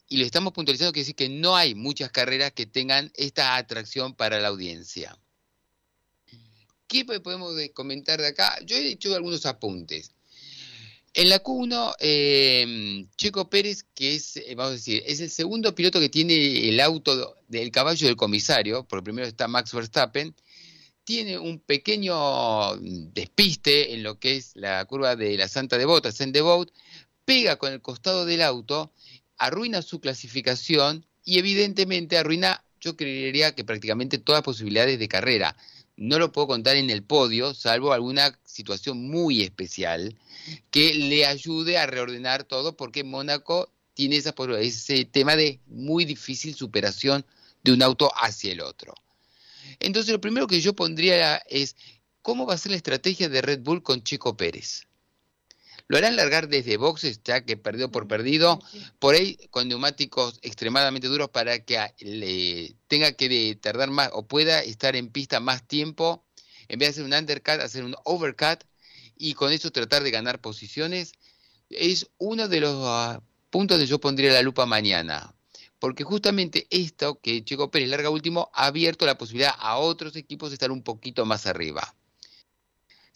[0.09, 4.15] y lo estamos puntualizando, quiere decir que no hay muchas carreras que tengan esta atracción
[4.15, 5.17] para la audiencia.
[6.89, 8.59] ¿Qué podemos comentar de acá?
[8.65, 10.13] Yo he hecho algunos apuntes.
[11.13, 15.75] En la Q1, eh, Checo Pérez, que es, eh, vamos a decir, es el segundo
[15.75, 20.35] piloto que tiene el auto del caballo del comisario, por primero está Max Verstappen,
[21.05, 22.77] tiene un pequeño
[23.13, 26.73] despiste en lo que es la curva de la Santa Devota, en Devote,
[27.25, 28.93] pega con el costado del auto,
[29.37, 35.57] arruina su clasificación y evidentemente arruina, yo creería que prácticamente todas las posibilidades de carrera
[35.99, 40.17] no lo puedo contar en el podio, salvo alguna situación muy especial
[40.71, 46.55] que le ayude a reordenar todo, porque Mónaco tiene esa, ese tema de muy difícil
[46.55, 47.27] superación
[47.65, 48.95] de un auto hacia el otro.
[49.81, 51.75] Entonces, lo primero que yo pondría es,
[52.23, 54.88] ¿cómo va a ser la estrategia de Red Bull con Chico Pérez?
[55.89, 58.61] Lo harán largar desde boxes, ya que perdió por perdido,
[58.99, 64.27] por ahí con neumáticos extremadamente duros para que a- le tenga que tardar más o
[64.27, 66.25] pueda estar en pista más tiempo,
[66.69, 68.65] en vez de hacer un undercut, hacer un overcut
[69.17, 71.13] y con eso tratar de ganar posiciones.
[71.71, 75.35] Es uno de los ah, puntos donde yo pondría la lupa mañana.
[75.79, 80.51] Porque justamente esto que Checo Pérez larga último ha abierto la posibilidad a otros equipos
[80.51, 81.95] de estar un poquito más arriba.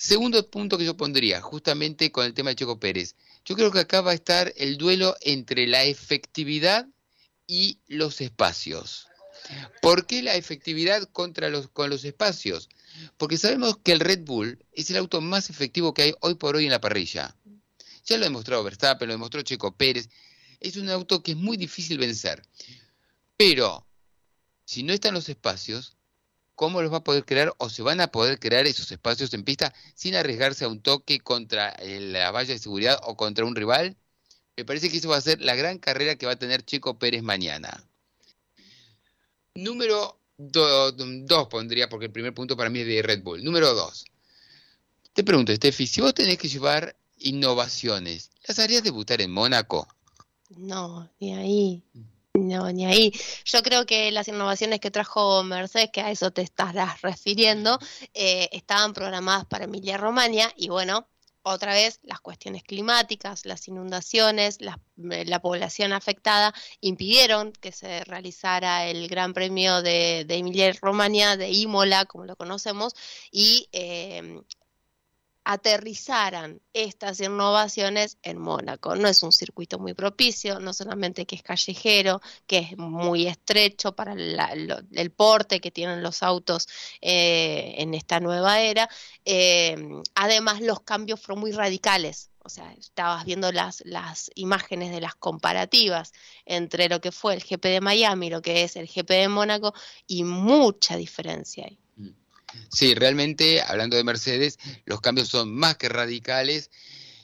[0.02, 3.14] Segundo punto que yo pondría, justamente con el tema de Checo Pérez.
[3.44, 6.88] Yo creo que acá va a estar el duelo entre la efectividad
[7.46, 9.06] y los espacios.
[9.80, 12.68] ¿Por qué la efectividad contra los, con los espacios?
[13.16, 16.56] Porque sabemos que el Red Bull es el auto más efectivo que hay hoy por
[16.56, 17.36] hoy en la parrilla.
[18.04, 20.08] Ya lo ha demostrado Verstappen, lo demostró Checo Pérez.
[20.58, 22.42] Es un auto que es muy difícil vencer.
[23.36, 23.86] Pero,
[24.64, 25.96] si no están los espacios,
[26.62, 29.42] ¿cómo los va a poder crear o se van a poder crear esos espacios en
[29.42, 33.56] pista sin arriesgarse a un toque contra eh, la valla de seguridad o contra un
[33.56, 33.96] rival?
[34.56, 37.00] Me parece que eso va a ser la gran carrera que va a tener Checo
[37.00, 37.84] Pérez mañana.
[39.56, 43.42] Número 2 pondría, porque el primer punto para mí es de Red Bull.
[43.42, 44.04] Número 2.
[45.14, 49.88] Te pregunto, Steffi, si vos tenés que llevar innovaciones, ¿las harías debutar en Mónaco?
[50.50, 51.82] No, ni ahí.
[52.34, 53.12] No, ni ahí.
[53.44, 57.78] Yo creo que las innovaciones que trajo Mercedes, que a eso te estarás refiriendo,
[58.14, 61.06] eh, estaban programadas para Emilia Romagna y bueno,
[61.42, 64.80] otra vez las cuestiones climáticas, las inundaciones, la,
[65.10, 71.36] eh, la población afectada impidieron que se realizara el Gran Premio de, de Emilia Romagna,
[71.36, 72.94] de Imola, como lo conocemos,
[73.30, 74.40] y eh,
[75.44, 78.94] aterrizaran estas innovaciones en Mónaco.
[78.96, 83.94] No es un circuito muy propicio, no solamente que es callejero, que es muy estrecho
[83.94, 86.68] para el porte que tienen los autos
[87.00, 88.88] eh, en esta nueva era.
[89.24, 89.76] eh,
[90.14, 92.30] además, los cambios fueron muy radicales.
[92.44, 96.12] O sea, estabas viendo las, las imágenes de las comparativas
[96.44, 99.28] entre lo que fue el GP de Miami y lo que es el GP de
[99.28, 99.74] Mónaco
[100.06, 101.81] y mucha diferencia hay.
[102.70, 106.70] Sí, realmente, hablando de Mercedes, los cambios son más que radicales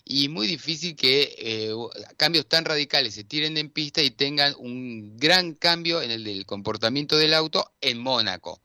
[0.04, 1.72] y muy difícil que eh,
[2.16, 6.46] cambios tan radicales se tiren en pista y tengan un gran cambio en el del
[6.46, 8.62] comportamiento del auto en Mónaco.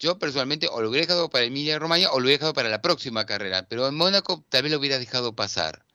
[0.00, 2.82] Yo personalmente o lo hubiera dejado para Emilia Romagna o lo hubiera dejado para la
[2.82, 5.86] próxima carrera, pero en Mónaco vez lo hubiera dejado pasar.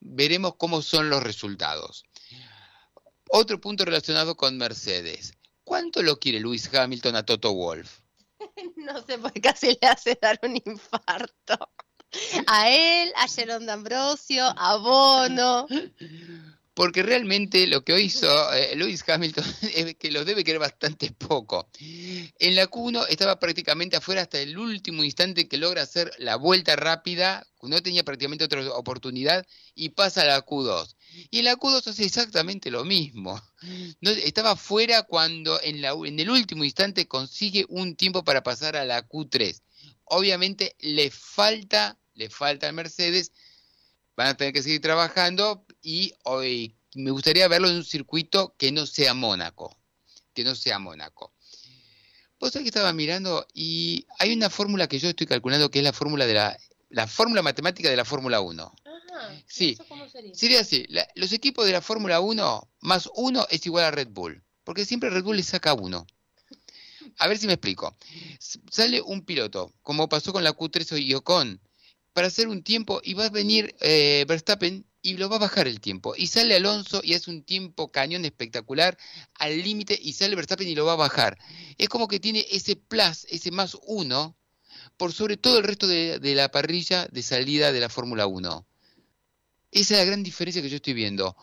[0.00, 2.04] Veremos cómo son los resultados.
[3.28, 5.34] Otro punto relacionado con Mercedes.
[5.64, 7.98] ¿Cuánto lo quiere Lewis Hamilton a Toto Wolf?
[8.76, 11.58] No sé, porque casi le hace dar un infarto.
[12.46, 15.66] A él, a Jerón D'Ambrosio, a Bono.
[16.76, 21.70] Porque realmente lo que hizo eh, Lewis Hamilton es que lo debe querer bastante poco.
[21.80, 26.76] En la Q1 estaba prácticamente afuera hasta el último instante que logra hacer la vuelta
[26.76, 30.96] rápida, no tenía prácticamente otra oportunidad y pasa a la Q2.
[31.30, 33.40] Y en la Q2 hace exactamente lo mismo.
[34.02, 39.08] Estaba fuera cuando en, en el último instante consigue un tiempo para pasar a la
[39.08, 39.62] Q3.
[40.04, 43.32] Obviamente le falta, le falta al Mercedes
[44.16, 48.72] van a tener que seguir trabajando y hoy me gustaría verlo en un circuito que
[48.72, 49.76] no sea Mónaco,
[50.34, 51.32] que no sea Mónaco.
[52.40, 55.84] Vos sabés que estaba mirando y hay una fórmula que yo estoy calculando que es
[55.84, 56.58] la fórmula de la
[56.88, 58.72] la fórmula matemática de la Fórmula 1.
[59.46, 59.76] Sí,
[60.34, 64.08] sería así, la- los equipos de la Fórmula 1 más uno es igual a Red
[64.08, 66.06] Bull, porque siempre Red Bull le saca uno.
[67.18, 67.96] A ver si me explico.
[68.70, 71.60] Sale un piloto, como pasó con la Q3 y Ocon,
[72.12, 75.68] para hacer un tiempo y va a venir eh, Verstappen y lo va a bajar
[75.68, 76.14] el tiempo.
[76.16, 78.98] Y sale Alonso y hace un tiempo cañón espectacular
[79.34, 81.38] al límite y sale Verstappen y lo va a bajar.
[81.78, 84.36] Es como que tiene ese plus, ese más uno,
[84.96, 88.66] por sobre todo el resto de, de la parrilla de salida de la Fórmula 1.
[89.70, 91.36] Esa es la gran diferencia que yo estoy viendo.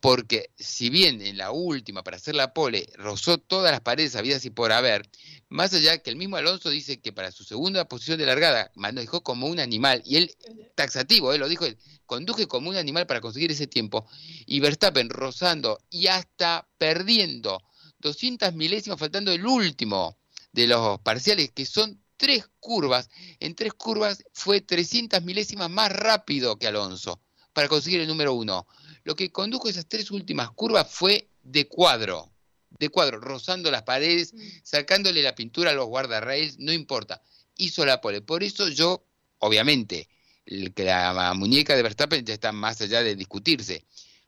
[0.00, 4.44] Porque si bien en la última, para hacer la pole, rozó todas las paredes habidas
[4.44, 5.08] y por haber,
[5.48, 9.22] más allá que el mismo Alonso dice que para su segunda posición de largada manejó
[9.22, 10.34] como un animal, y él,
[10.74, 14.06] taxativo, él lo dijo, él, conduje como un animal para conseguir ese tiempo,
[14.44, 17.62] y Verstappen rozando y hasta perdiendo
[18.00, 20.18] 200 milésimas, faltando el último
[20.52, 23.08] de los parciales, que son tres curvas,
[23.40, 27.20] en tres curvas fue 300 milésimas más rápido que Alonso
[27.52, 28.66] para conseguir el número uno.
[29.06, 32.32] Lo que condujo esas tres últimas curvas fue de cuadro,
[32.76, 34.34] de cuadro, rozando las paredes,
[34.64, 37.22] sacándole la pintura a los guardarrails, no importa,
[37.56, 38.20] hizo la pole.
[38.20, 39.06] Por eso yo,
[39.38, 40.08] obviamente,
[40.44, 43.84] que la muñeca de Verstappen ya está más allá de discutirse,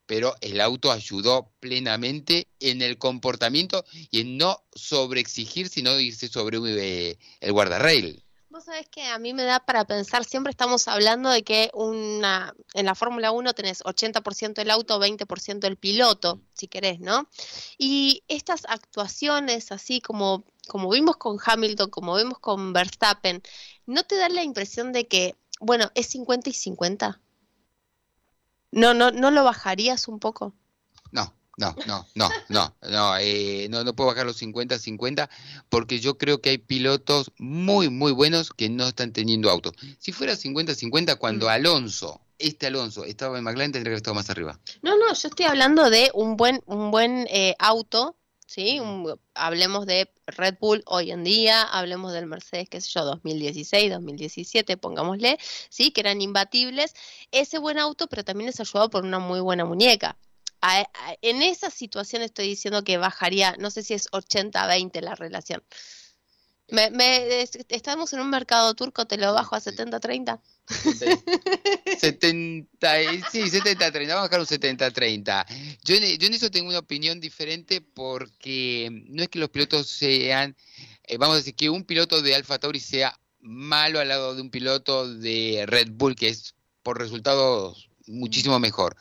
[0.07, 6.59] pero el auto ayudó plenamente en el comportamiento y en no sobreexigir, sino irse sobre
[6.61, 8.23] eh, el guardarrail.
[8.59, 12.53] Vos sabés que a mí me da para pensar, siempre estamos hablando de que una
[12.75, 17.29] en la Fórmula 1 tenés 80% el auto, 20% el piloto, si querés, ¿no?
[17.79, 23.45] Y estas actuaciones, así como, como vimos con Hamilton, como vimos con Verstappen,
[23.87, 27.21] ¿no te da la impresión de que, bueno, es 50 y 50?
[28.73, 30.53] ¿No, no, no lo bajarías un poco?
[31.13, 35.29] No, no, no, no, no, no, eh, no, no puedo bajar los 50-50
[35.69, 39.73] porque yo creo que hay pilotos muy, muy buenos que no están teniendo autos.
[39.99, 44.31] Si fuera 50-50, cuando Alonso, este Alonso, estaba en McLaren, tendría que haber estado más
[44.31, 44.59] arriba.
[44.83, 48.79] No, no, yo estoy hablando de un buen, un buen eh, auto, ¿sí?
[48.81, 53.91] Un- hablemos de Red Bull hoy en día, hablemos del Mercedes, qué sé yo, 2016,
[53.91, 55.39] 2017, pongámosle,
[55.69, 55.91] ¿sí?
[55.91, 56.95] Que eran imbatibles.
[57.33, 60.17] Ese buen auto, pero también es ayudado por una muy buena muñeca.
[60.61, 65.15] A- a- en esa situación estoy diciendo que bajaría, no sé si es 80-20 la
[65.15, 65.63] relación.
[66.71, 70.41] Me, me- es- estamos en un mercado turco, te lo bajo a 70-30.
[71.99, 75.47] 70, y- sí, 70-30, vamos a bajar un 70-30.
[75.85, 79.87] Yo en, yo en eso tengo una opinión diferente porque no es que los pilotos
[79.89, 80.57] sean,
[81.05, 84.43] eh, vamos a decir, que un piloto de Alfa Tauri sea malo al lado de
[84.43, 88.97] un piloto de Red Bull, que es por resultados muchísimo mejor.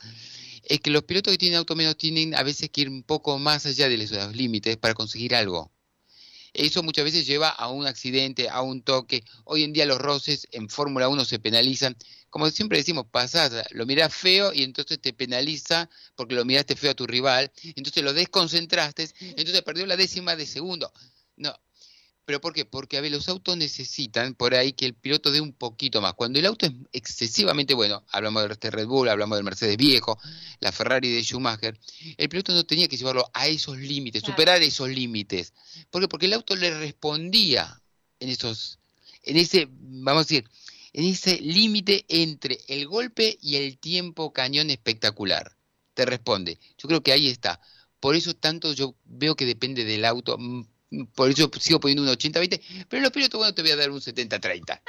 [0.68, 3.38] Es que los pilotos que tienen auto menos tienen a veces que ir un poco
[3.38, 5.72] más allá de los límites para conseguir algo.
[6.52, 9.24] Eso muchas veces lleva a un accidente, a un toque.
[9.44, 11.96] Hoy en día los roces en Fórmula 1 se penalizan.
[12.30, 16.90] Como siempre decimos, pasás, lo mirás feo y entonces te penaliza porque lo miraste feo
[16.90, 17.50] a tu rival.
[17.76, 20.92] Entonces lo desconcentraste, entonces perdió la décima de segundo.
[21.36, 21.58] No.
[22.28, 22.66] ¿Pero por qué?
[22.66, 26.12] Porque a ver, los autos necesitan por ahí que el piloto dé un poquito más.
[26.12, 30.18] Cuando el auto es excesivamente bueno, hablamos de este Red Bull, hablamos del Mercedes viejo,
[30.60, 31.80] la Ferrari de Schumacher,
[32.18, 35.54] el piloto no tenía que llevarlo a esos límites, superar esos límites.
[35.88, 36.08] ¿Por qué?
[36.08, 37.80] Porque el auto le respondía
[38.20, 38.78] en esos,
[39.22, 40.44] en ese, vamos a decir,
[40.92, 45.56] en ese límite entre el golpe y el tiempo cañón espectacular.
[45.94, 46.58] Te responde.
[46.76, 47.58] Yo creo que ahí está.
[48.00, 50.36] Por eso tanto yo veo que depende del auto.
[51.14, 53.90] Por eso sigo poniendo un 80-20, pero en los pilotos, bueno, te voy a dar
[53.90, 54.80] un 70-30.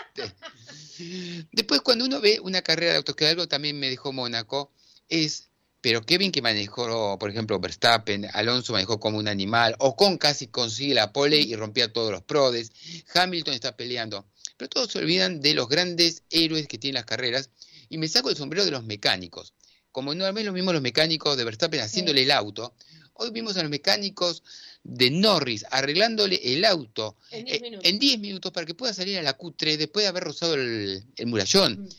[1.51, 4.71] Después, cuando uno ve una carrera de autos, que algo también me dejó Mónaco,
[5.09, 5.49] es,
[5.81, 10.47] pero qué bien que manejó, por ejemplo, Verstappen, Alonso manejó como un animal, Ocon casi
[10.47, 12.71] consigue la pole y rompía todos los prodes,
[13.13, 14.25] Hamilton está peleando,
[14.55, 17.49] pero todos se olvidan de los grandes héroes que tienen las carreras,
[17.89, 19.53] y me saco el sombrero de los mecánicos.
[19.91, 22.75] Como no ves lo mismo los mecánicos de Verstappen haciéndole el auto,
[23.13, 24.43] hoy vimos a los mecánicos
[24.83, 29.21] de Norris arreglándole el auto En eh, en 10 minutos para que pueda salir a
[29.21, 31.89] la Q3 después de haber rozado el, el murallón.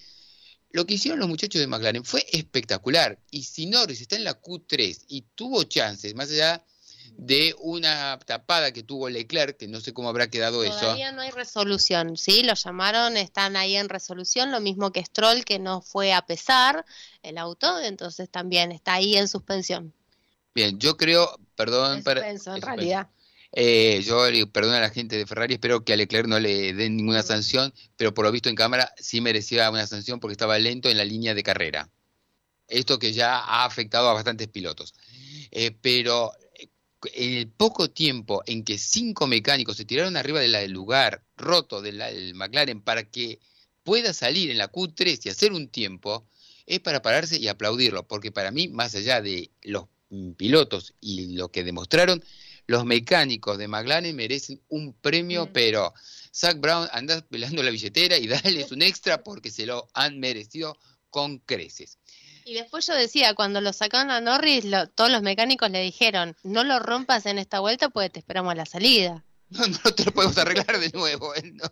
[0.72, 3.18] Lo que hicieron los muchachos de McLaren fue espectacular.
[3.30, 6.64] Y si Norris está en la Q3 y tuvo chances, más allá
[7.16, 10.78] de una tapada que tuvo Leclerc, que no sé cómo habrá quedado eso.
[10.78, 12.42] Todavía no hay resolución, ¿sí?
[12.42, 16.84] Lo llamaron, están ahí en resolución, lo mismo que Stroll, que no fue a pesar
[17.22, 19.92] el auto, entonces también está ahí en suspensión.
[20.54, 23.08] Bien, yo creo, perdón, para- suspenso, en realidad.
[23.52, 26.72] Eh, yo le perdono a la gente de Ferrari, espero que a Leclerc no le
[26.72, 30.58] den ninguna sanción, pero por lo visto en cámara sí merecía una sanción porque estaba
[30.58, 31.90] lento en la línea de carrera.
[32.68, 34.94] Esto que ya ha afectado a bastantes pilotos.
[35.50, 36.68] Eh, pero eh,
[37.14, 42.34] en el poco tiempo en que cinco mecánicos se tiraron arriba del lugar roto del
[42.34, 43.40] McLaren para que
[43.82, 46.24] pueda salir en la Q3 y hacer un tiempo,
[46.66, 49.86] es para pararse y aplaudirlo, porque para mí, más allá de los
[50.36, 52.22] pilotos y lo que demostraron,
[52.66, 55.92] los mecánicos de McLaren merecen un premio, pero
[56.32, 60.76] Zach Brown anda pelando la billetera y darles un extra porque se lo han merecido
[61.10, 61.98] con creces.
[62.44, 66.36] Y después yo decía, cuando lo sacaron a Norris, lo- todos los mecánicos le dijeron,
[66.42, 69.24] no lo rompas en esta vuelta porque te esperamos a la salida.
[69.50, 71.42] No, no te lo podemos arreglar de nuevo, ¿eh?
[71.52, 71.68] No.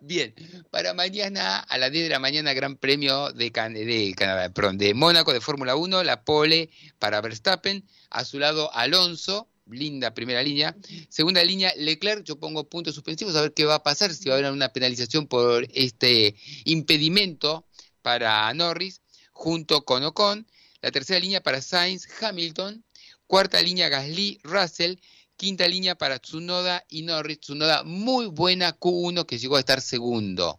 [0.00, 0.34] Bien,
[0.70, 4.94] para mañana a las 10 de la mañana Gran Premio de, de Canadá, perdón, de
[4.94, 10.76] Mónaco de Fórmula 1, la pole para Verstappen, a su lado Alonso, linda primera línea,
[11.08, 14.34] segunda línea Leclerc, yo pongo puntos suspensivos a ver qué va a pasar, si va
[14.34, 16.34] a haber una penalización por este
[16.64, 17.66] impedimento
[18.02, 19.00] para Norris,
[19.32, 20.46] junto con Ocon,
[20.82, 22.84] la tercera línea para Sainz, Hamilton,
[23.26, 24.96] cuarta línea Gasly, Russell,
[25.36, 30.58] quinta línea para Tsunoda y Norris, Tsunoda muy buena Q1 que llegó a estar segundo.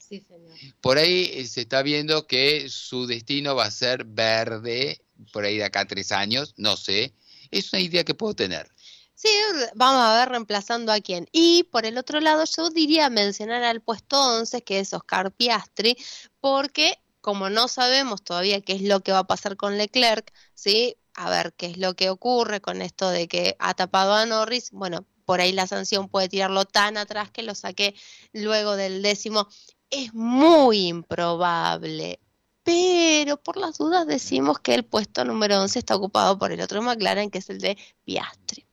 [0.81, 5.01] Por ahí eh, se está viendo que su destino va a ser verde,
[5.31, 7.13] por ahí de acá a tres años, no sé.
[7.51, 8.69] Es una idea que puedo tener.
[9.13, 9.29] Sí,
[9.75, 11.27] vamos a ver reemplazando a quién.
[11.31, 15.95] Y por el otro lado, yo diría mencionar al puesto 11, que es Oscar Piastri,
[16.41, 20.95] porque como no sabemos todavía qué es lo que va a pasar con Leclerc, ¿sí?
[21.15, 24.71] A ver qué es lo que ocurre con esto de que ha tapado a Norris.
[24.71, 27.95] Bueno, por ahí la sanción puede tirarlo tan atrás que lo saque
[28.33, 29.47] luego del décimo.
[29.89, 32.19] Es muy improbable,
[32.63, 36.81] pero por las dudas decimos que el puesto número 11 está ocupado por el otro
[36.81, 38.65] McLaren, que es el de Piastri.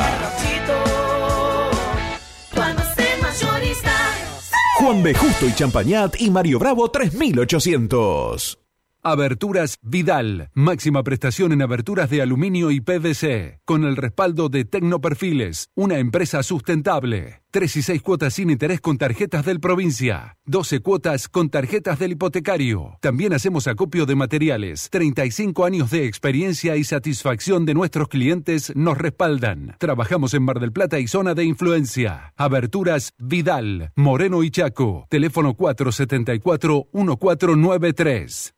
[4.79, 5.13] Juan B.
[5.13, 8.60] Justo y Champañat y Mario Bravo 3800.
[9.03, 10.51] Aberturas Vidal.
[10.53, 13.59] Máxima prestación en aberturas de aluminio y PVC.
[13.65, 17.41] Con el respaldo de Tecnoperfiles, una empresa sustentable.
[17.49, 20.37] 3 y 6 cuotas sin interés con tarjetas del provincia.
[20.45, 22.99] 12 cuotas con tarjetas del hipotecario.
[23.01, 24.87] También hacemos acopio de materiales.
[24.91, 29.77] 35 años de experiencia y satisfacción de nuestros clientes nos respaldan.
[29.79, 32.35] Trabajamos en Mar del Plata y zona de influencia.
[32.37, 33.93] Aberturas Vidal.
[33.95, 35.07] Moreno y Chaco.
[35.09, 38.53] Teléfono 474-1493.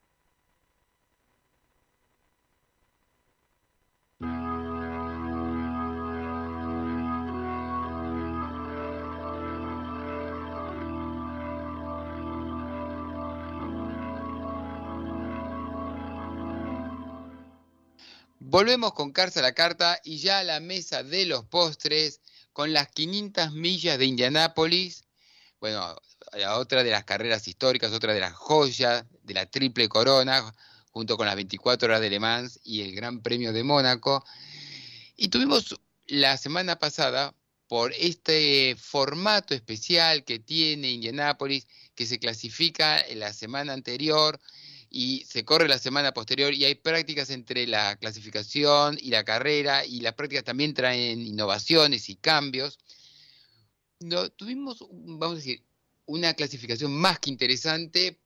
[18.53, 22.71] Volvemos con Carza a la carta y ya a la mesa de los postres con
[22.71, 25.05] las 500 millas de Indianápolis.
[25.59, 25.99] Bueno,
[26.51, 30.53] otra de las carreras históricas, otra de las joyas de la triple corona,
[30.91, 34.23] junto con las 24 horas de Le Mans y el Gran Premio de Mónaco.
[35.17, 35.75] Y tuvimos
[36.05, 37.33] la semana pasada,
[37.67, 44.39] por este formato especial que tiene Indianápolis, que se clasifica en la semana anterior
[44.95, 49.83] y se corre la semana posterior y hay prácticas entre la clasificación y la carrera
[49.83, 52.77] y las prácticas también traen innovaciones y cambios.
[53.99, 55.63] No, tuvimos, vamos a decir,
[56.05, 58.19] una clasificación más que interesante,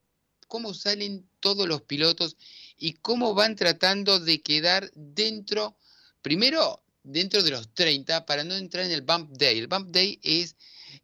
[0.49, 2.35] cómo salen todos los pilotos
[2.77, 5.77] y cómo van tratando de quedar dentro,
[6.21, 9.57] primero dentro de los 30 para no entrar en el bump day.
[9.57, 10.57] El bump day es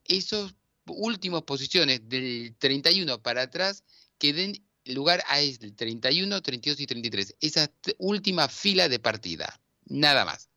[0.03, 0.55] esos
[0.87, 3.85] últimas posiciones del 31 para atrás
[4.17, 7.35] que den lugar a el 31, 32 y 33.
[7.41, 9.59] Esa última fila de partida.
[9.85, 10.49] Nada más.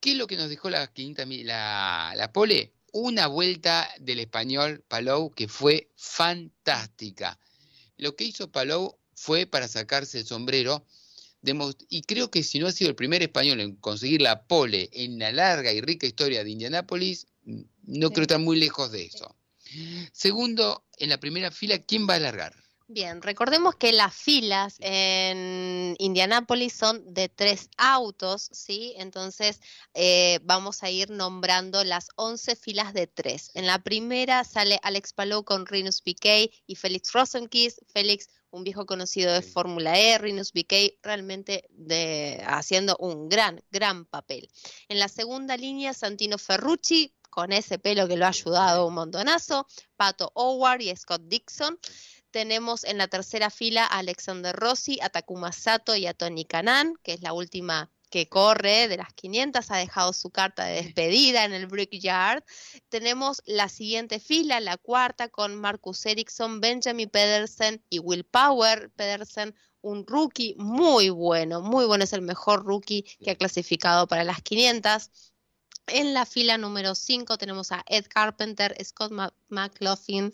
[0.00, 2.72] ¿Qué es lo que nos dejó la, quinta, mi- la, la pole?
[2.92, 7.38] Una vuelta del español Palou que fue fantástica.
[7.96, 10.84] Lo que hizo Palou fue para sacarse el sombrero
[11.88, 15.18] y creo que si no ha sido el primer español en conseguir la pole en
[15.18, 19.34] la larga y rica historia de Indianápolis, no creo estar muy lejos de eso.
[20.12, 22.61] Segundo, en la primera fila, ¿quién va a largar?
[22.94, 28.92] Bien, recordemos que las filas en Indianápolis son de tres autos, ¿sí?
[28.98, 29.62] Entonces
[29.94, 33.50] eh, vamos a ir nombrando las 11 filas de tres.
[33.54, 37.78] En la primera sale Alex Palou con Rinus Piquet y Félix Rosenquist.
[37.90, 44.04] Félix, un viejo conocido de Fórmula E, Rinus Piquet realmente de, haciendo un gran, gran
[44.04, 44.50] papel.
[44.88, 49.66] En la segunda línea, Santino Ferrucci, con ese pelo que lo ha ayudado un montonazo,
[49.96, 51.78] Pato Howard y Scott Dixon.
[52.32, 56.94] Tenemos en la tercera fila a Alexander Rossi, a Takuma Sato y a Tony Kanan,
[57.02, 61.44] que es la última que corre de las 500, ha dejado su carta de despedida
[61.44, 62.42] en el Brickyard.
[62.88, 69.54] Tenemos la siguiente fila, la cuarta, con Marcus Ericsson, Benjamin Pedersen y Will Power Pedersen,
[69.82, 74.40] un rookie muy bueno, muy bueno, es el mejor rookie que ha clasificado para las
[74.42, 75.10] 500.
[75.88, 79.12] En la fila número 5 tenemos a Ed Carpenter, Scott
[79.48, 80.32] McLaughlin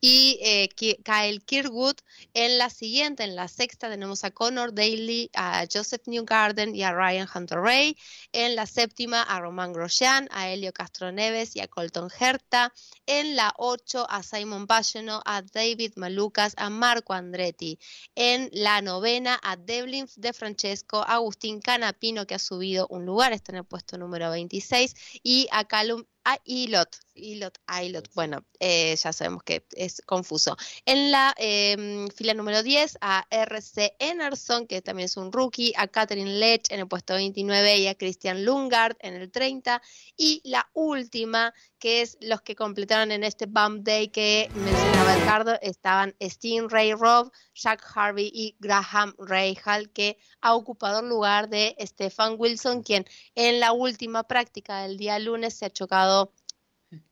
[0.00, 1.96] y eh, Kyle Kirkwood.
[2.34, 6.92] En la siguiente, en la sexta, tenemos a Connor Daly, a Joseph Newgarden y a
[6.92, 7.96] Ryan Hunter Ray.
[8.32, 12.72] En la séptima, a Román Grosjean, a Helio Castro Neves y a Colton Herta.
[13.06, 17.78] En la 8, a Simon Pageno, a David Malucas, a Marco Andretti.
[18.16, 23.52] En la novena, a Devlin De Francesco, Agustín Canapino, que ha subido un lugar, está
[23.52, 24.87] en el puesto número 26,
[25.22, 28.10] y a Calum Ah, Ilot, Ilot, Ilot.
[28.14, 30.58] Bueno, eh, ya sabemos que es confuso.
[30.84, 35.88] En la eh, fila número 10 a RC Enerson, que también es un rookie, a
[35.88, 39.80] Catherine Lech en el puesto 29 y a Christian Lungard en el 30.
[40.18, 45.58] Y la última, que es los que completaron en este Bump Day que mencionaba Ricardo,
[45.62, 51.74] estaban Sting Ray Robb, Jack Harvey y Graham Rahal, que ha ocupado el lugar de
[51.80, 56.17] Stefan Wilson, quien en la última práctica del día lunes se ha chocado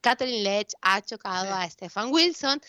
[0.01, 2.61] Catherine Lech ha chocado a Stefan Wilson,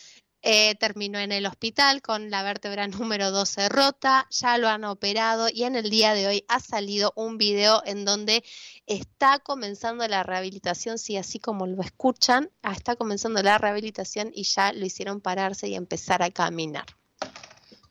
[0.41, 5.49] eh, terminó en el hospital con la vértebra número 12 rota, ya lo han operado
[5.51, 8.43] y en el día de hoy ha salido un video en donde
[8.85, 14.43] está comenzando la rehabilitación, sí, así como lo escuchan, ah, está comenzando la rehabilitación y
[14.43, 16.85] ya lo hicieron pararse y empezar a caminar.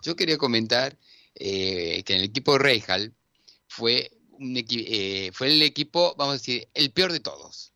[0.02, 0.96] Yo quería comentar
[1.34, 3.12] eh, que en el equipo Reijal
[3.66, 7.72] fue, un equi- eh, fue el equipo, vamos a decir, el peor de todos.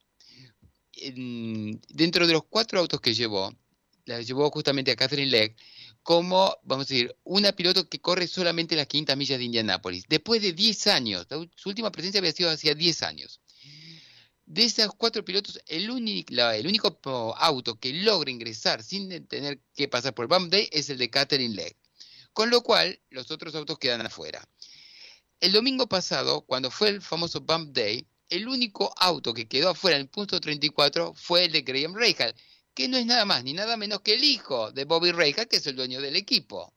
[1.00, 3.52] En- dentro de los cuatro autos que llevó,
[4.06, 5.56] la llevó justamente a Catherine Legg
[6.02, 10.04] como, vamos a decir, una piloto que corre solamente las 500 millas de Indianápolis.
[10.08, 11.26] Después de 10 años,
[11.56, 13.40] su última presencia había sido hacía 10 años.
[14.46, 16.98] De esos cuatro pilotos, el, único el único
[17.36, 21.54] auto que logra ingresar sin tener que pasar por Bump Day es el de Catherine
[21.54, 21.76] Legg.
[22.32, 24.48] Con lo cual, los otros autos quedan afuera.
[25.40, 29.96] El domingo pasado, cuando fue el famoso Bump Day, el único auto que quedó afuera
[29.96, 32.34] en el punto 34 fue el de Graham Rahal,
[32.74, 35.56] que no es nada más ni nada menos que el hijo de Bobby Rahal, que
[35.56, 36.72] es el dueño del equipo.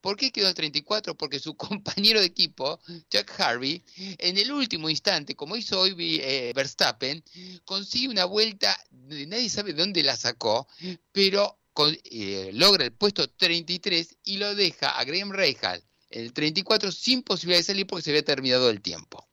[0.00, 1.14] ¿Por qué quedó en 34?
[1.14, 2.80] Porque su compañero de equipo,
[3.10, 7.22] Jack Harvey, en el último instante, como hizo hoy eh, Verstappen,
[7.64, 10.66] consigue una vuelta, nadie sabe de dónde la sacó,
[11.12, 16.32] pero con- eh, logra el puesto 33 y lo deja a Graham Rahal en el
[16.32, 19.28] 34 sin posibilidad de salir porque se había terminado el tiempo.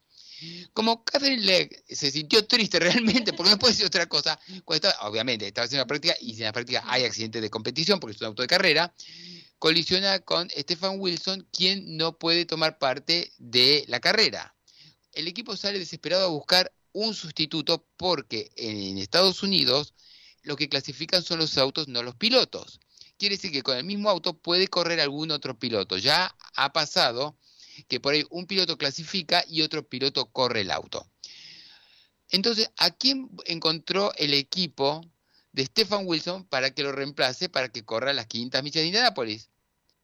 [0.73, 5.09] Como Catherine Legg se sintió triste realmente, porque no puede decir otra cosa, cuando estaba-
[5.09, 8.21] obviamente estaba haciendo la práctica y en la práctica hay accidentes de competición porque es
[8.21, 8.93] un auto de carrera,
[9.59, 14.55] colisiona con Stefan Wilson, quien no puede tomar parte de la carrera.
[15.13, 19.93] El equipo sale desesperado a buscar un sustituto porque en Estados Unidos
[20.43, 22.79] lo que clasifican son los autos, no los pilotos.
[23.17, 25.97] Quiere decir que con el mismo auto puede correr algún otro piloto.
[25.97, 27.35] Ya ha pasado
[27.87, 31.09] que por ahí un piloto clasifica y otro piloto corre el auto.
[32.29, 35.01] Entonces, ¿a quién encontró el equipo
[35.53, 39.49] de Stefan Wilson para que lo reemplace, para que corra las 500 millas de Indianápolis?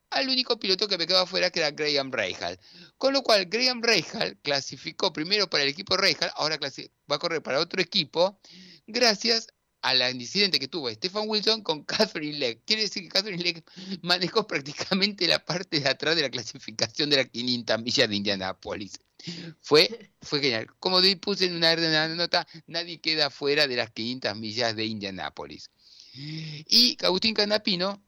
[0.09, 2.59] Al único piloto que me quedaba afuera, que era Graham Rahal.
[2.97, 7.41] Con lo cual, Graham Rahal clasificó primero para el equipo Rahal, ahora va a correr
[7.41, 8.39] para otro equipo,
[8.85, 9.47] gracias
[9.83, 12.63] al incidente que tuvo Stefan Wilson con Catherine Legg.
[12.65, 13.63] Quiere decir que Catherine Legg
[14.01, 18.93] manejó prácticamente la parte de atrás de la clasificación de las 500 millas de Indianápolis.
[19.61, 20.67] Fue, fue genial.
[20.79, 25.69] Como puse en una, nota, nadie queda fuera de las 500 millas de Indianápolis.
[26.15, 28.03] Y Agustín Canapino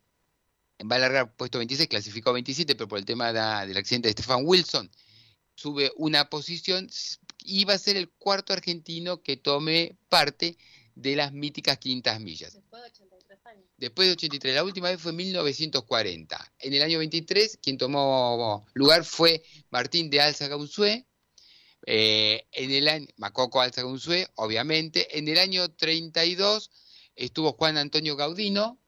[0.90, 4.14] va a largar puesto 26, clasificó 27, pero por el tema da- del accidente de
[4.14, 4.92] Stefan Wilson,
[5.56, 6.90] sube una posición
[7.44, 10.58] y va a ser el cuarto argentino que tome parte
[10.96, 12.58] de las míticas 500 millas.
[13.78, 16.54] Después de 83, la última vez fue en 1940.
[16.60, 21.06] En el año 23, quien tomó lugar fue Martín de Alzaga-Unzué.
[21.86, 25.18] Eh, en el año, Macoco Alzaga-Unzué, obviamente.
[25.18, 26.72] En el año 32
[27.16, 28.80] estuvo Juan Antonio Gaudino.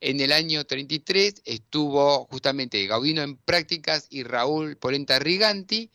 [0.00, 5.92] En el año 33 estuvo justamente Gaudino en prácticas y Raúl Polenta Riganti.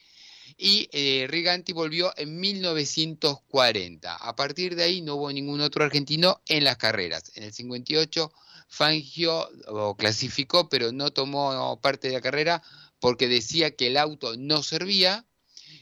[0.57, 4.15] Y eh, Riganti volvió en 1940.
[4.15, 7.31] A partir de ahí no hubo ningún otro argentino en las carreras.
[7.35, 8.31] En el 58
[8.67, 9.49] Fangio
[9.97, 12.61] clasificó, pero no tomó parte de la carrera
[12.99, 15.25] porque decía que el auto no servía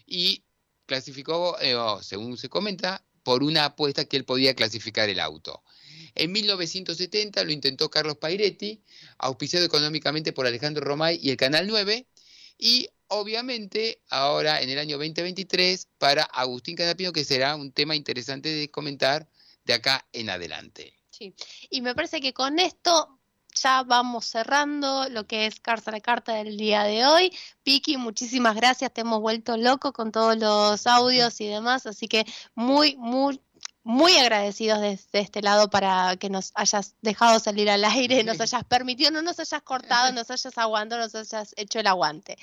[0.05, 0.43] y
[0.85, 5.63] clasificó, eh, según se comenta, por una apuesta que él podía clasificar el auto.
[6.13, 8.81] En 1970 lo intentó Carlos Pairetti,
[9.17, 12.05] auspiciado económicamente por Alejandro Romay y el Canal 9,
[12.57, 18.49] y obviamente ahora en el año 2023 para Agustín Canapino, que será un tema interesante
[18.49, 19.27] de comentar
[19.63, 20.93] de acá en adelante.
[21.09, 21.33] Sí.
[21.69, 23.19] Y me parece que con esto
[23.55, 27.31] ya vamos cerrando lo que es Carta la Carta del día de hoy.
[27.63, 32.25] Piki, muchísimas gracias, te hemos vuelto loco con todos los audios y demás, así que
[32.53, 33.39] muy, muy,
[33.85, 38.63] muy agradecidos desde este lado para que nos hayas dejado salir al aire, nos hayas
[38.63, 42.35] permitido, no nos hayas cortado, nos hayas aguantado, nos hayas hecho el aguante.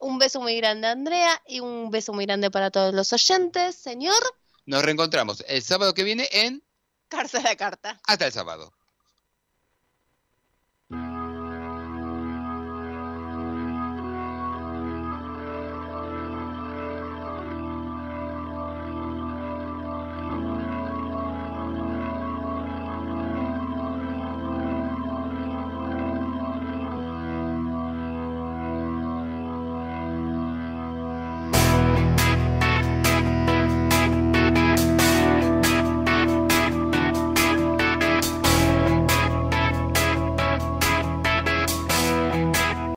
[0.00, 3.76] Un beso muy grande, Andrea, y un beso muy grande para todos los oyentes.
[3.76, 4.20] Señor,
[4.66, 6.64] Nos reencontramos el sábado que viene en
[7.12, 8.00] a la Carta.
[8.04, 8.77] Hasta el sábado.